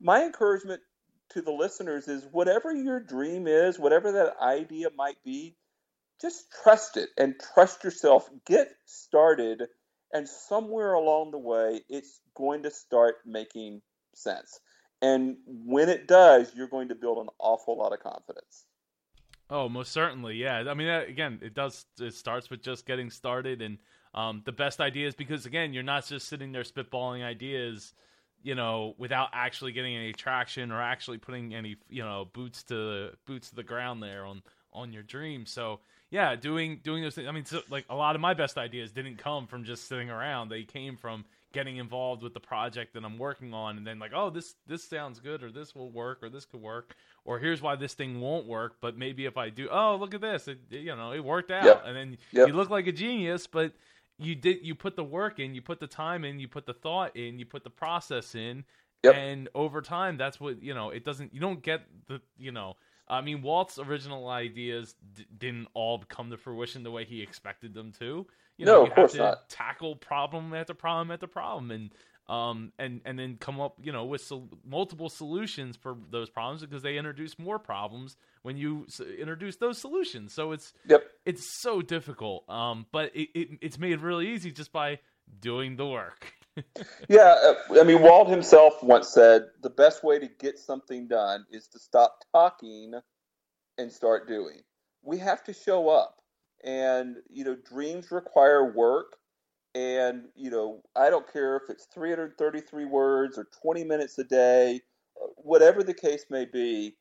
[0.00, 0.82] my encouragement
[1.30, 5.56] to the listeners is whatever your dream is, whatever that idea might be,
[6.20, 8.28] just trust it and trust yourself.
[8.46, 9.64] Get started,
[10.12, 13.82] and somewhere along the way, it's going to start making
[14.14, 14.60] sense.
[15.02, 18.64] And when it does, you're going to build an awful lot of confidence.
[19.48, 20.64] Oh, most certainly, yeah.
[20.68, 21.84] I mean, again, it does.
[22.00, 23.78] It starts with just getting started, and
[24.12, 27.92] um, the best ideas because again, you're not just sitting there spitballing ideas,
[28.42, 33.10] you know, without actually getting any traction or actually putting any, you know, boots to
[33.24, 34.42] boots to the ground there on
[34.72, 35.46] on your dream.
[35.46, 35.78] So
[36.10, 37.28] yeah, doing doing those things.
[37.28, 40.10] I mean, so, like a lot of my best ideas didn't come from just sitting
[40.10, 40.48] around.
[40.48, 44.12] They came from getting involved with the project that I'm working on, and then like,
[44.14, 47.60] oh, this this sounds good, or this will work, or this could work, or here's
[47.60, 48.76] why this thing won't work.
[48.80, 51.64] But maybe if I do, oh, look at this, it, you know, it worked out,
[51.64, 51.82] yep.
[51.84, 52.48] and then yep.
[52.48, 53.72] you look like a genius, but
[54.18, 56.74] you did you put the work in, you put the time in, you put the
[56.74, 58.64] thought in, you put the process in,
[59.02, 59.16] yep.
[59.16, 60.90] and over time, that's what you know.
[60.90, 62.76] It doesn't, you don't get the, you know.
[63.08, 67.74] I mean, Walt's original ideas d- didn't all come to fruition the way he expected
[67.74, 68.26] them to
[68.58, 69.48] you know, no, you of course have to not.
[69.48, 71.90] tackle problem after problem after problem, and
[72.28, 76.62] um, and and then come up, you know, with sol- multiple solutions for those problems
[76.62, 80.32] because they introduce more problems when you s- introduce those solutions.
[80.32, 81.04] So it's yep.
[81.24, 85.00] it's so difficult, um, but it, it it's made really easy just by
[85.40, 86.32] doing the work.
[87.08, 87.36] Yeah,
[87.70, 91.68] uh, I mean, Walt himself once said the best way to get something done is
[91.68, 92.94] to stop talking
[93.78, 94.62] and start doing.
[95.02, 96.16] We have to show up.
[96.64, 99.16] And you know dreams require work.
[99.74, 104.80] And you know i don't care if it's 333 words or 20 minutes a day
[105.36, 106.96] whatever the case may be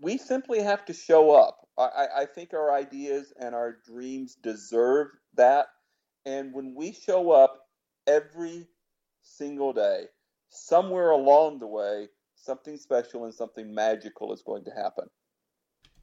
[0.00, 1.68] we simply have to show up.
[1.78, 5.66] I, I think our ideas and our dreams deserve that.
[6.26, 7.58] And when we show up
[8.06, 8.68] every
[9.24, 10.04] single day
[10.50, 15.08] somewhere along the way something special and something magical is going to happen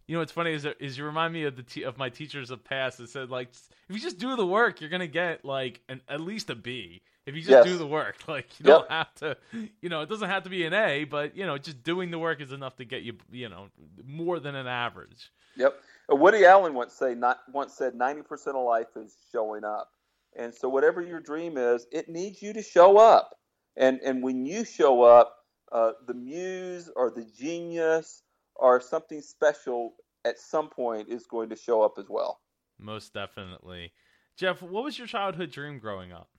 [0.07, 2.51] you know what's funny is is you remind me of the t- of my teachers
[2.51, 3.49] of past that said like
[3.87, 7.01] if you just do the work you're gonna get like an at least a B
[7.25, 7.65] if you just yes.
[7.65, 8.79] do the work like you yep.
[8.79, 9.37] don't have to
[9.81, 12.19] you know it doesn't have to be an A but you know just doing the
[12.19, 13.67] work is enough to get you you know
[14.05, 15.31] more than an average.
[15.55, 15.79] Yep.
[16.11, 19.91] Uh, Woody Allen once say not once said ninety percent of life is showing up,
[20.35, 23.35] and so whatever your dream is, it needs you to show up,
[23.75, 25.35] and and when you show up,
[25.71, 28.23] uh, the muse or the genius
[28.55, 32.39] or something special at some point is going to show up as well.
[32.79, 33.93] Most definitely.
[34.37, 36.29] Jeff, what was your childhood dream growing up?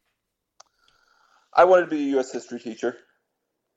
[1.55, 2.33] I wanted to be a U.S.
[2.33, 2.97] history teacher.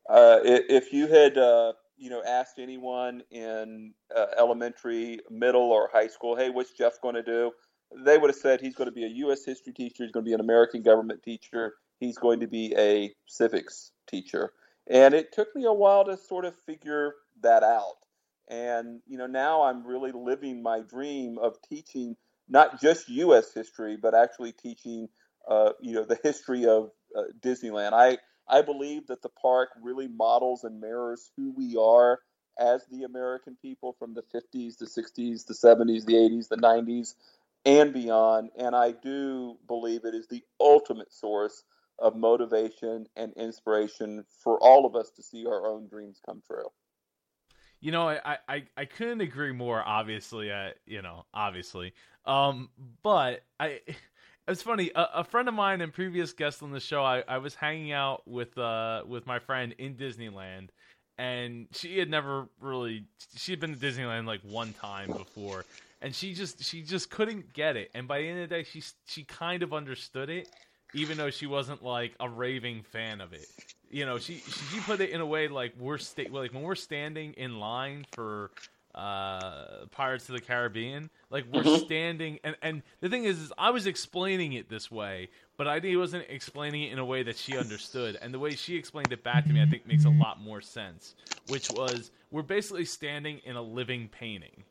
[0.09, 6.07] Uh, if you had, uh, you know, asked anyone in uh, elementary, middle, or high
[6.07, 7.51] school, "Hey, what's Jeff going to do?"
[7.97, 9.45] They would have said he's going to be a U.S.
[9.45, 10.03] history teacher.
[10.03, 11.75] He's going to be an American government teacher.
[11.99, 14.51] He's going to be a civics teacher.
[14.87, 17.95] And it took me a while to sort of figure that out.
[18.47, 22.15] And you know, now I'm really living my dream of teaching
[22.47, 23.53] not just U.S.
[23.53, 25.09] history, but actually teaching,
[25.47, 27.93] uh, you know, the history of uh, Disneyland.
[27.93, 32.19] I I believe that the park really models and mirrors who we are
[32.59, 37.15] as the American people from the 50s, the 60s, the 70s, the 80s, the 90s,
[37.65, 38.49] and beyond.
[38.57, 41.63] And I do believe it is the ultimate source
[41.99, 46.67] of motivation and inspiration for all of us to see our own dreams come true.
[47.81, 49.83] You know, I, I, I couldn't agree more.
[49.85, 51.93] Obviously, uh, you know, obviously,
[52.25, 52.69] um,
[53.03, 53.81] but I,
[54.47, 54.91] it's funny.
[54.95, 57.91] A, a, friend of mine and previous guest on the show, I, I was hanging
[57.91, 60.69] out with uh with my friend in Disneyland,
[61.17, 63.05] and she had never really
[63.35, 65.65] she had been to Disneyland like one time before,
[66.01, 67.91] and she just she just couldn't get it.
[67.93, 70.49] And by the end of the day, she she kind of understood it,
[70.93, 73.47] even though she wasn't like a raving fan of it.
[73.89, 76.75] You know, she she put it in a way like we're sta- like when we're
[76.75, 78.51] standing in line for
[78.93, 81.85] uh Pirates of the Caribbean, like we're mm-hmm.
[81.85, 85.75] standing and and the thing is, is I was explaining it this way, but I
[85.75, 88.17] think he wasn't explaining it in a way that she understood.
[88.21, 90.61] And the way she explained it back to me, I think makes a lot more
[90.61, 91.15] sense,
[91.47, 94.63] which was we're basically standing in a living painting.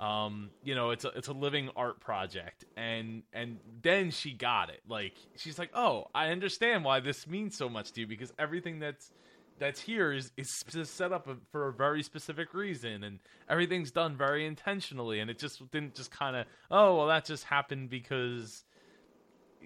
[0.00, 2.64] Um you know it's a it's a living art project.
[2.76, 4.80] And and then she got it.
[4.88, 8.80] Like she's like oh i understand why this means so much to you because everything
[8.80, 9.12] that's
[9.58, 14.46] that's here is is set up for a very specific reason and everything's done very
[14.46, 15.20] intentionally.
[15.20, 18.64] And it just didn't just kind of oh well that just happened because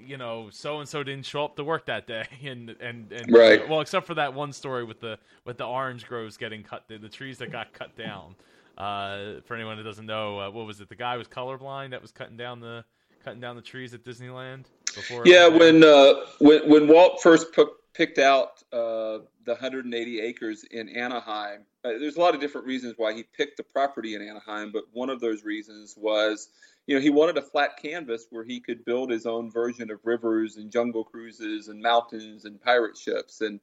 [0.07, 3.33] you know so and so didn't show up to work that day and and and
[3.33, 3.69] right.
[3.69, 6.99] well except for that one story with the with the orange groves getting cut the,
[6.99, 8.35] the trees that got cut down
[8.79, 10.89] uh, for anyone that doesn't know, uh, what was it?
[10.89, 12.85] The guy was colorblind that was cutting down the
[13.25, 15.25] cutting down the trees at Disneyland before.
[15.27, 20.89] Yeah, when uh, when when Walt first p- picked out uh, the 180 acres in
[20.91, 24.71] Anaheim, uh, there's a lot of different reasons why he picked the property in Anaheim,
[24.73, 26.49] but one of those reasons was.
[26.89, 30.01] You know, he wanted a flat canvas where he could build his own version of
[30.05, 33.43] rivers and jungle cruises and mountains and pirate ships.
[33.43, 33.61] And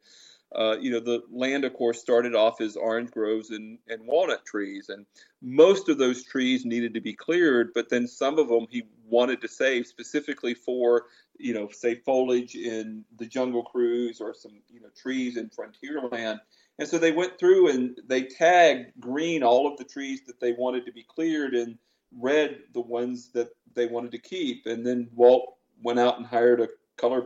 [0.55, 4.45] uh, you know, the land, of course, started off as orange groves and, and walnut
[4.45, 5.07] trees, and
[5.41, 7.71] most of those trees needed to be cleared.
[7.73, 11.07] But then some of them he wanted to save specifically for,
[11.39, 16.39] you know, say foliage in the Jungle Cruise or some, you know, trees in Frontierland.
[16.77, 20.53] And so they went through and they tagged green all of the trees that they
[20.53, 21.77] wanted to be cleared and
[22.19, 24.65] red the ones that they wanted to keep.
[24.65, 27.25] And then Walt went out and hired a color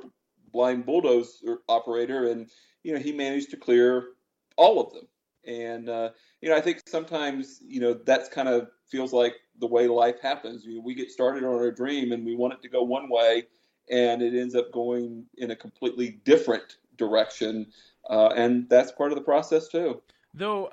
[0.52, 2.50] blind bulldozer operator and
[2.84, 4.10] you know, he managed to clear
[4.58, 5.08] all of them.
[5.46, 6.10] And uh,
[6.42, 10.20] you know, I think sometimes you know that's kind of feels like the way life
[10.22, 10.66] happens.
[10.66, 13.10] You know, we get started on our dream and we want it to go one
[13.10, 13.48] way,
[13.90, 17.68] and it ends up going in a completely different direction,
[18.10, 20.02] uh, and that's part of the process too.
[20.34, 20.72] Though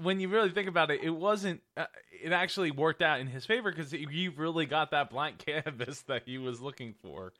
[0.00, 1.60] when you really think about it, it wasn't.
[1.76, 1.86] Uh,
[2.22, 6.22] it actually worked out in his favor because he really got that blank canvas that
[6.24, 7.32] he was looking for.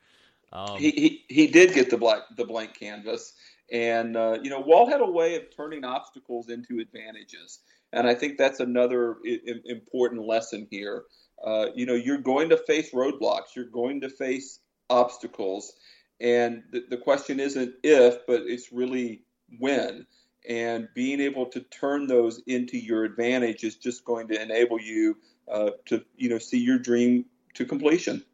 [0.53, 3.33] Um, he, he he did get the black the blank canvas,
[3.71, 7.61] and uh, you know Walt had a way of turning obstacles into advantages,
[7.93, 11.05] and I think that's another I- important lesson here.
[11.43, 15.73] Uh, you know, you're going to face roadblocks, you're going to face obstacles,
[16.21, 19.23] and the, the question isn't if, but it's really
[19.59, 20.07] when.
[20.49, 25.17] And being able to turn those into your advantage is just going to enable you
[25.51, 27.25] uh, to, you know, see your dream
[27.55, 28.25] to completion.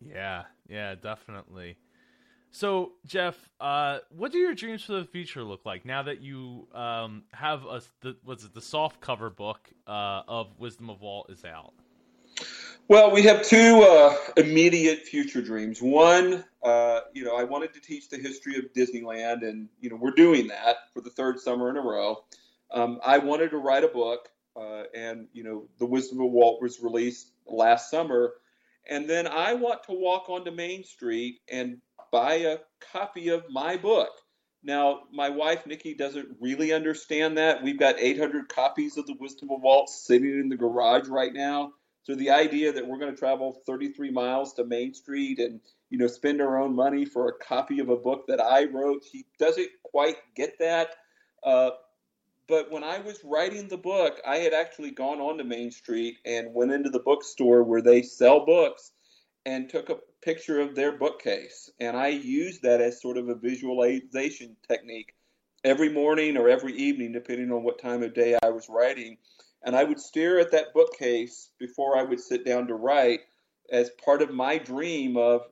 [0.00, 1.76] Yeah, yeah, definitely.
[2.52, 6.68] So, Jeff, uh, what do your dreams for the future look like now that you
[6.72, 11.30] um, have a the, what's it the soft cover book uh, of Wisdom of Walt
[11.30, 11.74] is out?
[12.88, 15.82] Well, we have two uh, immediate future dreams.
[15.82, 19.96] One, uh, you know, I wanted to teach the history of Disneyland, and you know,
[19.96, 22.24] we're doing that for the third summer in a row.
[22.70, 26.62] Um, I wanted to write a book, uh, and you know, the Wisdom of Walt
[26.62, 28.34] was released last summer
[28.88, 31.78] and then I want to walk onto Main Street and
[32.12, 32.58] buy a
[32.92, 34.10] copy of my book.
[34.62, 37.62] Now, my wife Niki doesn't really understand that.
[37.62, 41.72] We've got 800 copies of The Wisdom of Walt sitting in the garage right now.
[42.06, 45.98] So the idea that we're going to travel 33 miles to Main Street and you
[45.98, 49.26] know spend our own money for a copy of a book that I wrote, he
[49.40, 50.90] doesn't quite get that.
[51.42, 51.70] Uh,
[52.46, 56.18] but when I was writing the book, I had actually gone on to Main Street
[56.24, 58.92] and went into the bookstore where they sell books
[59.44, 61.70] and took a picture of their bookcase.
[61.80, 65.12] And I used that as sort of a visualization technique
[65.64, 69.18] every morning or every evening, depending on what time of day I was writing.
[69.64, 73.20] And I would stare at that bookcase before I would sit down to write
[73.70, 75.42] as part of my dream of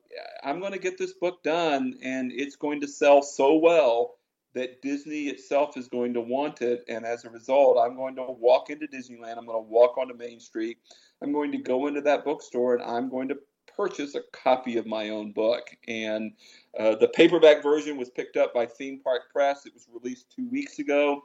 [0.43, 4.15] I'm going to get this book done and it's going to sell so well
[4.53, 6.85] that Disney itself is going to want it.
[6.87, 9.37] And as a result, I'm going to walk into Disneyland.
[9.37, 10.77] I'm going to walk onto Main Street.
[11.21, 13.37] I'm going to go into that bookstore and I'm going to
[13.75, 15.67] purchase a copy of my own book.
[15.87, 16.31] And
[16.79, 19.65] uh, the paperback version was picked up by Theme Park Press.
[19.65, 21.23] It was released two weeks ago.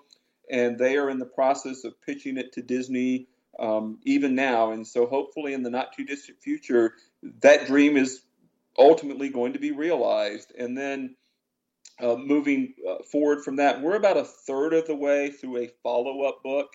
[0.51, 3.29] And they are in the process of pitching it to Disney
[3.59, 4.73] um, even now.
[4.73, 6.95] And so, hopefully, in the not too distant future,
[7.43, 8.23] that dream is
[8.79, 10.53] ultimately going to be realized.
[10.59, 11.17] And then,
[12.01, 15.71] uh, moving uh, forward from that, we're about a third of the way through a
[15.83, 16.69] follow up book.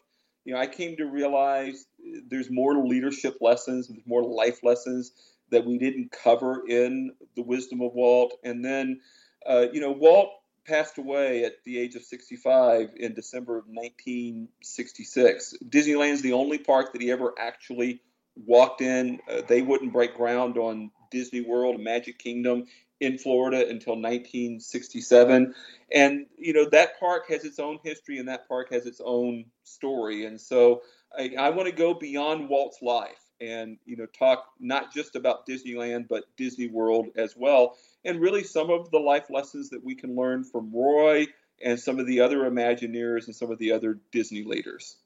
[0.43, 1.85] You know, I came to realize
[2.27, 5.11] there's more leadership lessons, there's more life lessons
[5.49, 8.37] that we didn't cover in the wisdom of Walt.
[8.43, 9.01] And then,
[9.47, 10.29] uh, you know, Walt
[10.65, 15.55] passed away at the age of 65 in December of 1966.
[15.67, 18.01] Disneyland is the only park that he ever actually
[18.35, 19.19] walked in.
[19.29, 22.65] Uh, they wouldn't break ground on Disney World, and Magic Kingdom
[22.99, 25.53] in Florida until 1967.
[25.91, 29.45] And, you know, that park has its own history and that park has its own
[29.63, 30.25] story.
[30.25, 30.81] And so
[31.17, 35.47] I, I want to go beyond Walt's life and, you know, talk not just about
[35.47, 39.95] Disneyland, but Disney World as well and really some of the life lessons that we
[39.95, 41.25] can learn from Roy
[41.61, 44.97] and some of the other Imagineers and some of the other Disney leaders.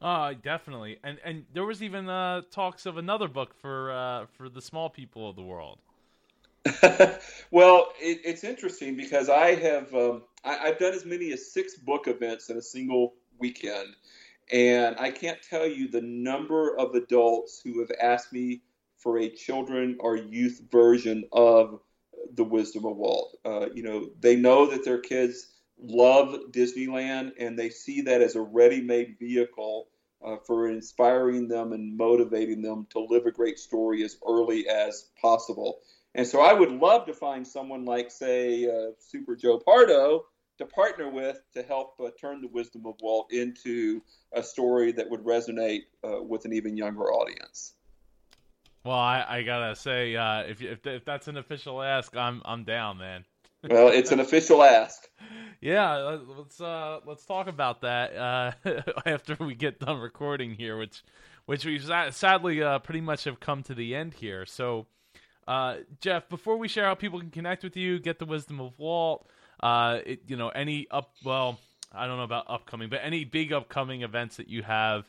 [0.00, 0.98] Uh, definitely.
[1.04, 4.90] And and there was even uh, talks of another book for uh, for the small
[4.90, 5.78] people of the world.
[7.50, 11.76] well, it, it's interesting because I have um, I, I've done as many as six
[11.76, 13.94] book events in a single weekend,
[14.52, 18.62] and I can't tell you the number of adults who have asked me
[18.98, 21.80] for a children or youth version of
[22.34, 23.36] the wisdom of Walt.
[23.44, 28.34] Uh, you know, they know that their kids love Disneyland and they see that as
[28.34, 29.88] a ready-made vehicle
[30.24, 35.08] uh, for inspiring them and motivating them to live a great story as early as
[35.20, 35.80] possible.
[36.14, 40.24] And so I would love to find someone like, say, uh, Super Joe Pardo
[40.58, 44.02] to partner with to help uh, turn the wisdom of Walt into
[44.32, 47.74] a story that would resonate uh, with an even younger audience.
[48.84, 52.64] Well, I, I gotta say, uh, if, if if that's an official ask, I'm I'm
[52.64, 53.24] down, man.
[53.70, 55.08] well, it's an official ask.
[55.60, 58.52] Yeah, let's uh, let's talk about that uh,
[59.06, 61.02] after we get done recording here, which
[61.46, 61.80] which we
[62.10, 64.46] sadly uh, pretty much have come to the end here.
[64.46, 64.86] So,
[65.48, 68.78] uh, Jeff, before we share how people can connect with you, get the wisdom of
[68.78, 69.28] Walt,
[69.60, 71.58] uh, it, you know, any up well,
[71.92, 75.04] I don't know about upcoming, but any big upcoming events that you have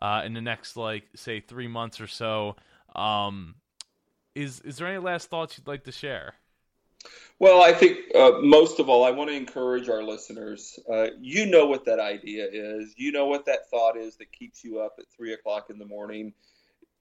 [0.00, 2.56] uh, in the next like say three months or so.
[2.94, 3.54] Um,
[4.34, 6.34] is is there any last thoughts you'd like to share?
[7.38, 10.78] Well, I think uh, most of all, I want to encourage our listeners.
[10.90, 12.94] Uh, you know what that idea is.
[12.96, 15.84] You know what that thought is that keeps you up at three o'clock in the
[15.84, 16.32] morning.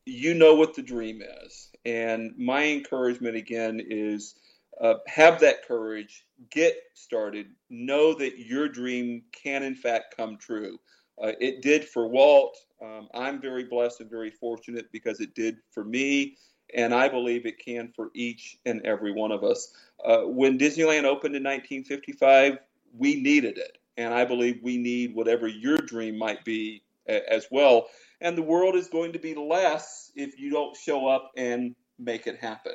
[0.06, 1.70] You know what the dream is.
[1.86, 4.34] And my encouragement again is
[4.80, 10.80] uh, have that courage, get started, know that your dream can, in fact, come true.
[11.22, 12.58] Uh, it did for Walt.
[12.82, 16.38] Um, I'm very blessed and very fortunate because it did for me,
[16.74, 19.74] and I believe it can for each and every one of us.
[20.04, 22.58] Uh, when Disneyland opened in 1955,
[22.98, 27.48] we needed it, and I believe we need whatever your dream might be a- as
[27.52, 27.88] well.
[28.20, 32.26] And the world is going to be less if you don't show up and make
[32.26, 32.74] it happen.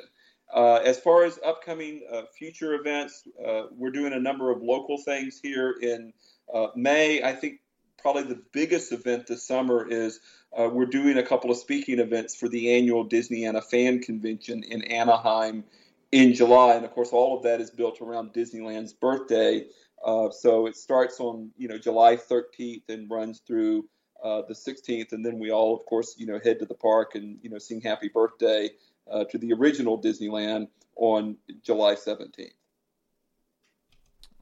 [0.53, 4.97] Uh, as far as upcoming uh, future events, uh, we're doing a number of local
[4.97, 6.13] things here in
[6.53, 7.21] uh, May.
[7.21, 7.59] I think
[8.01, 10.21] probably the biggest event this summer is
[10.57, 14.83] uh, we're doing a couple of speaking events for the annual Disneyana Fan Convention in
[14.83, 15.65] Anaheim
[16.13, 19.65] in July, and of course, all of that is built around Disneyland's birthday.
[20.03, 23.89] Uh, so it starts on you know July 13th and runs through
[24.23, 27.37] the 16th, and then we all, of course, you know head to the park and
[27.41, 28.69] you know sing Happy Birthday
[29.11, 32.53] uh, to the original Disneyland on July 17th.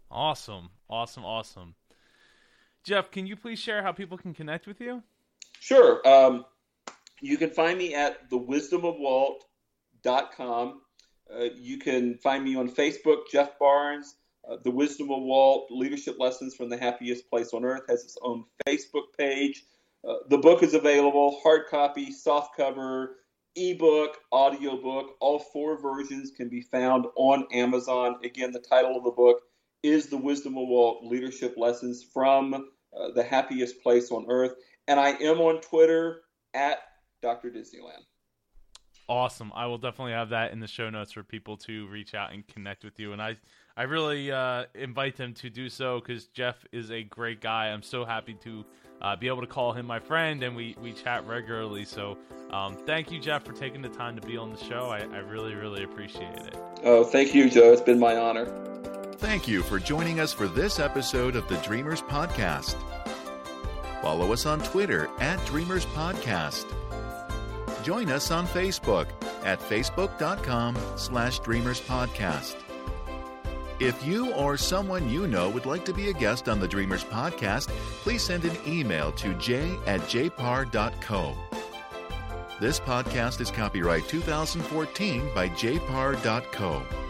[0.09, 1.75] Awesome, awesome, awesome.
[2.83, 5.03] Jeff, can you please share how people can connect with you?
[5.59, 6.07] Sure.
[6.07, 6.45] Um,
[7.21, 10.81] you can find me at thewisdomofwalt.com.
[11.33, 14.17] Uh, you can find me on Facebook, Jeff Barnes.
[14.47, 18.15] Uh, the Wisdom of Walt Leadership Lessons from the Happiest Place on Earth has its
[18.21, 19.63] own Facebook page.
[20.07, 23.15] Uh, the book is available hard copy, soft cover,
[23.55, 25.15] ebook, audiobook.
[25.19, 28.17] All four versions can be found on Amazon.
[28.23, 29.41] Again, the title of the book
[29.83, 34.53] is The Wisdom of Walt Leadership Lessons from uh, the happiest place on earth.
[34.87, 36.21] And I am on Twitter
[36.53, 36.79] at
[37.21, 37.49] Dr.
[37.49, 38.03] Disneyland.
[39.07, 39.51] Awesome.
[39.53, 42.45] I will definitely have that in the show notes for people to reach out and
[42.47, 43.13] connect with you.
[43.13, 43.37] And I,
[43.77, 47.67] I really uh, invite them to do so because Jeff is a great guy.
[47.67, 48.65] I'm so happy to
[49.01, 51.85] uh, be able to call him my friend, and we, we chat regularly.
[51.85, 52.17] So
[52.51, 54.89] um, thank you, Jeff, for taking the time to be on the show.
[54.89, 56.57] I, I really, really appreciate it.
[56.83, 57.71] Oh, thank you, Joe.
[57.71, 58.45] It's been my honor.
[59.17, 62.75] Thank you for joining us for this episode of the Dreamers Podcast.
[64.01, 66.65] Follow us on Twitter at Dreamers Podcast.
[67.83, 69.07] Join us on Facebook
[69.43, 72.55] at facebook.com slash Dreamers Podcast.
[73.79, 77.03] If you or someone you know would like to be a guest on the Dreamers
[77.03, 77.67] podcast,
[78.03, 81.35] please send an email to j at jpar.co.
[82.61, 87.04] This podcast is copyright 2014 by jpar.co.